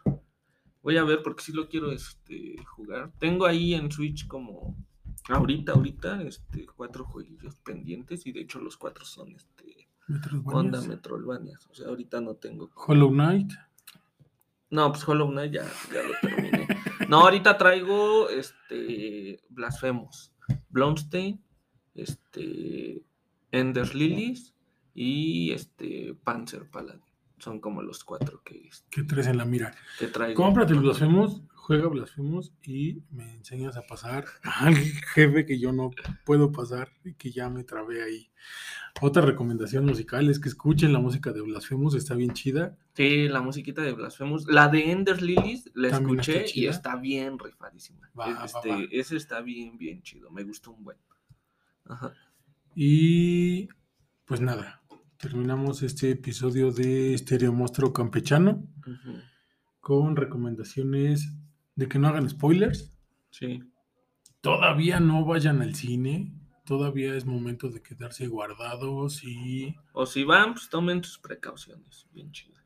[0.82, 3.12] Voy a ver porque sí lo quiero este, jugar.
[3.18, 4.76] Tengo ahí en Switch como
[5.28, 9.88] ahorita, ahorita, este, cuatro jueguillos pendientes y de hecho los cuatro son este.
[10.44, 11.66] Onda Metroidvanias.
[11.68, 12.70] O sea, ahorita no tengo.
[12.74, 13.52] Hollow Knight.
[14.70, 16.66] No, pues Hollow Knight ya, ya lo terminé.
[17.08, 20.32] No, ahorita traigo este Blasphemous,
[20.70, 21.42] Blomstein,
[21.94, 23.02] este
[23.50, 24.54] Ender Lilies
[24.94, 27.02] y este Panzer Paladin.
[27.38, 29.74] Son como los cuatro que, este, que traes en la mira.
[29.98, 30.34] que traigo.
[30.34, 35.90] Cómprate el Blasphemous, juega Blasphemous y me enseñas a pasar al jefe que yo no
[36.24, 38.30] puedo pasar y que ya me trabé ahí.
[39.00, 42.78] Otra recomendación musical es que escuchen la música de Blasphemous, está bien chida.
[42.94, 44.46] Sí, la musiquita de Blasphemous.
[44.46, 48.08] La de Ender Lilies la También está escuché y está bien rifadísima.
[48.18, 48.82] Va, va, este, va.
[48.90, 50.30] Ese está bien, bien chido.
[50.30, 50.98] Me gustó un buen.
[51.86, 52.14] Ajá.
[52.74, 53.68] Y
[54.24, 54.82] pues nada,
[55.16, 58.66] terminamos este episodio de Stereo Monstruo Campechano
[59.80, 61.32] con recomendaciones
[61.76, 62.92] de que no hagan spoilers.
[63.30, 63.62] Sí.
[64.40, 70.54] Todavía no vayan al cine, todavía es momento de quedarse guardados y O si van,
[70.54, 72.06] pues tomen sus precauciones.
[72.12, 72.63] Bien chidas.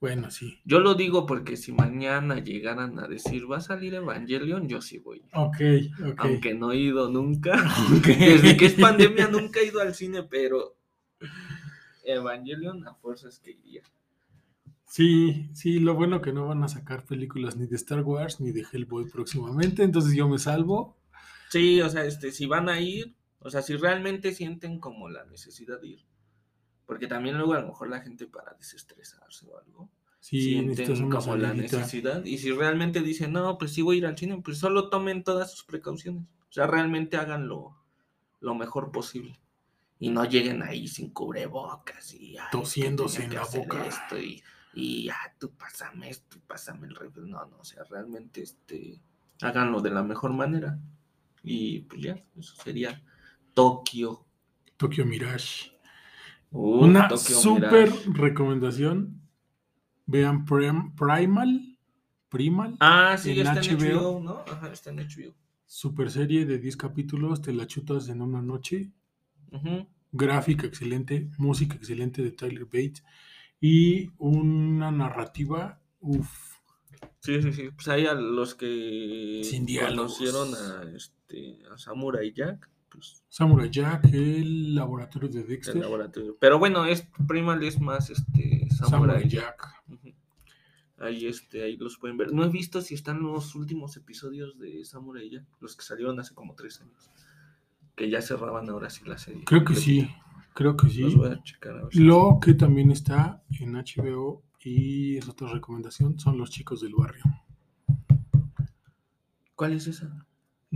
[0.00, 0.60] Bueno, sí.
[0.64, 4.98] Yo lo digo porque si mañana llegaran a decir va a salir Evangelion, yo sí
[4.98, 5.22] voy.
[5.32, 5.56] Ok,
[6.04, 6.14] ok.
[6.18, 7.54] Aunque no he ido nunca.
[7.96, 8.06] Ok.
[8.06, 10.76] Desde que es pandemia nunca he ido al cine, pero
[12.04, 13.82] Evangelion a fuerzas que iría.
[14.88, 18.52] Sí, sí, lo bueno que no van a sacar películas ni de Star Wars ni
[18.52, 20.96] de Hellboy próximamente, entonces yo me salvo.
[21.50, 25.24] Sí, o sea, este, si van a ir, o sea, si realmente sienten como la
[25.24, 26.05] necesidad de ir.
[26.86, 29.90] Porque también luego a lo mejor la gente para desestresarse o algo.
[30.20, 32.24] Sí, sienten como la necesidad.
[32.24, 35.22] Y si realmente dicen, no, pues sí voy a ir al cine, pues solo tomen
[35.22, 36.24] todas sus precauciones.
[36.24, 37.76] O sea, realmente hagan lo,
[38.40, 39.38] mejor posible.
[39.98, 43.86] Y no lleguen ahí sin cubrebocas y Tosiéndose en la boca.
[43.86, 44.42] Esto y,
[44.74, 47.22] y ah, tú pásame esto y pásame el refri.
[47.22, 49.00] No, no, o sea, realmente este,
[49.40, 50.78] háganlo de la mejor manera.
[51.42, 53.02] Y pues ya, eso sería
[53.54, 54.26] Tokio.
[54.76, 55.75] Tokyo Mirage.
[56.56, 58.10] Uh, Una super Mirage.
[58.14, 59.20] recomendación.
[60.06, 61.78] Vean Prim- Primal.
[62.28, 62.76] Primal.
[62.80, 64.00] Ah, sí, en está en HBO.
[64.00, 64.44] HBO, ¿no?
[64.50, 65.34] Ajá, está en HBO.
[65.66, 67.42] Super serie de 10 capítulos.
[67.42, 68.92] Te la chutas en una noche.
[70.12, 71.28] Gráfica excelente.
[71.38, 73.04] Música excelente de Tyler Bates.
[73.60, 75.80] Y una narrativa.
[76.00, 76.56] Uff.
[77.20, 77.68] Sí, sí, sí.
[77.74, 84.04] Pues ahí a los que Sin conocieron a, este, a Samurai Jack, pues Samurai Jack.
[84.12, 85.76] El laboratorio de el Dexter.
[85.76, 86.36] laboratorio.
[86.40, 89.72] Pero bueno, es Primal es más este Samurai, Samurai Jack.
[90.98, 92.32] Ahí este, ahí los pueden ver.
[92.32, 96.34] No he visto si están los últimos episodios de Samurai Jack, los que salieron hace
[96.34, 97.10] como tres años.
[97.94, 99.44] Que ya cerraban ahora sí la serie.
[99.44, 100.08] Creo que sí.
[100.54, 101.02] Creo que sí.
[101.02, 105.28] Los voy a checar a ver si- Lo que también está en HBO y es
[105.28, 107.22] otra recomendación son los chicos del barrio.
[109.54, 110.25] ¿Cuál es esa?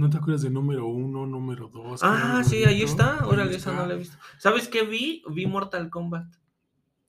[0.01, 2.01] ¿No te acuerdas de número uno, número dos?
[2.03, 3.27] Ah, sí, ahí está.
[3.27, 4.17] Órale, esa no la he visto.
[4.39, 5.23] ¿Sabes qué vi?
[5.31, 6.27] Vi Mortal Kombat.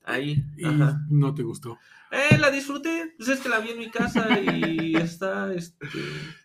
[0.04, 0.44] Ahí.
[0.58, 1.00] y Ajá.
[1.08, 1.78] no te gustó.
[2.10, 3.14] Eh, la disfruté.
[3.16, 5.86] Pues es que la vi en mi casa y está, este...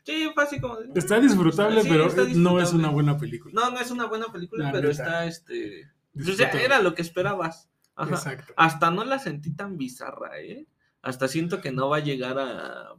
[0.04, 0.78] Sí, así como...
[0.78, 3.54] de, Está disfrutable, Sí, pero está no es una buena película.
[3.54, 5.04] No, no es una buena película, La pero neta.
[5.04, 5.92] está, este...
[6.14, 6.64] Pues ya Disfrutable.
[6.66, 7.70] era lo que esperabas.
[7.98, 8.12] Ajá.
[8.12, 8.54] Exacto.
[8.56, 10.66] Hasta no la sentí tan bizarra, ¿eh?
[11.02, 12.94] Hasta siento que no va a llegar a,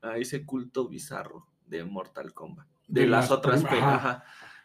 [0.00, 2.66] a ese culto bizarro de Mortal Kombat.
[2.86, 3.64] De, De las las otras.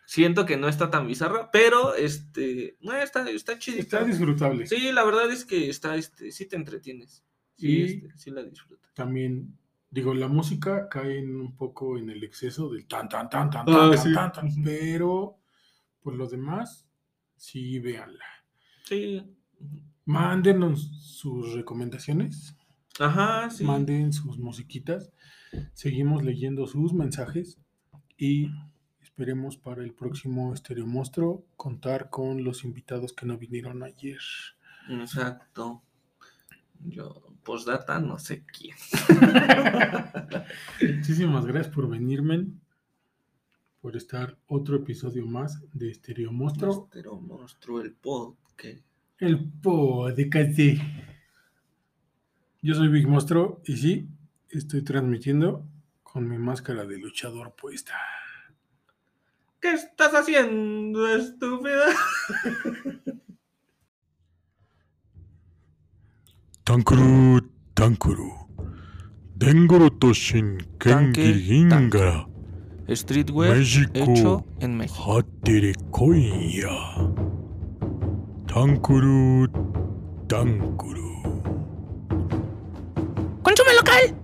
[0.06, 2.78] Siento que no está tan bizarra, pero este.
[2.82, 3.82] No, está, está chidita.
[3.82, 4.66] Está disfrutable.
[4.68, 7.24] Sí, la verdad es que está, este, sí te entretienes.
[7.58, 8.94] Sí, Y- este, sí la disfrutas.
[8.94, 9.58] También,
[9.90, 13.66] digo, la música cae en un poco en el exceso del tan, tan, tan, tan,
[13.68, 14.14] Ah, tan, sí.
[14.14, 14.62] tan, tan, Ujú.
[14.64, 15.38] pero
[16.02, 16.88] por lo demás,
[17.36, 18.26] sí, véanla.
[18.86, 19.22] Sí.
[20.06, 22.56] Mándenos sus recomendaciones,
[23.00, 23.66] Ajá, sí.
[23.66, 25.12] manden sus musiquitas,
[25.74, 27.58] seguimos leyendo sus mensajes
[28.18, 28.50] y
[29.02, 34.20] esperemos para el próximo Estereo Monstruo contar con los invitados que no vinieron ayer.
[34.90, 35.82] Exacto.
[36.86, 38.76] Yo, postdata, no sé quién.
[40.98, 42.48] Muchísimas gracias por venirme,
[43.82, 46.88] por estar otro episodio más de Estereo Monstruo.
[46.92, 48.86] Monstruo, monstruo, el podcast.
[49.20, 50.60] El podcast.
[52.62, 54.10] Yo soy Big Monstruo y sí,
[54.50, 55.66] estoy transmitiendo
[56.04, 57.94] con mi máscara de luchador puesta.
[59.60, 61.86] ¿Qué estás haciendo, estúpida?
[66.64, 68.34] Tankuru, Tankuru.
[69.36, 72.28] Dengoro Toshin Tanque, Kengi Gingara.
[72.90, 73.92] Streetwear México.
[73.94, 75.18] hecho en México.
[75.18, 76.70] Hatere Koinya.
[78.48, 79.48] Tankuru,
[80.28, 81.08] Tankuru.
[83.44, 84.17] ¡Consume local!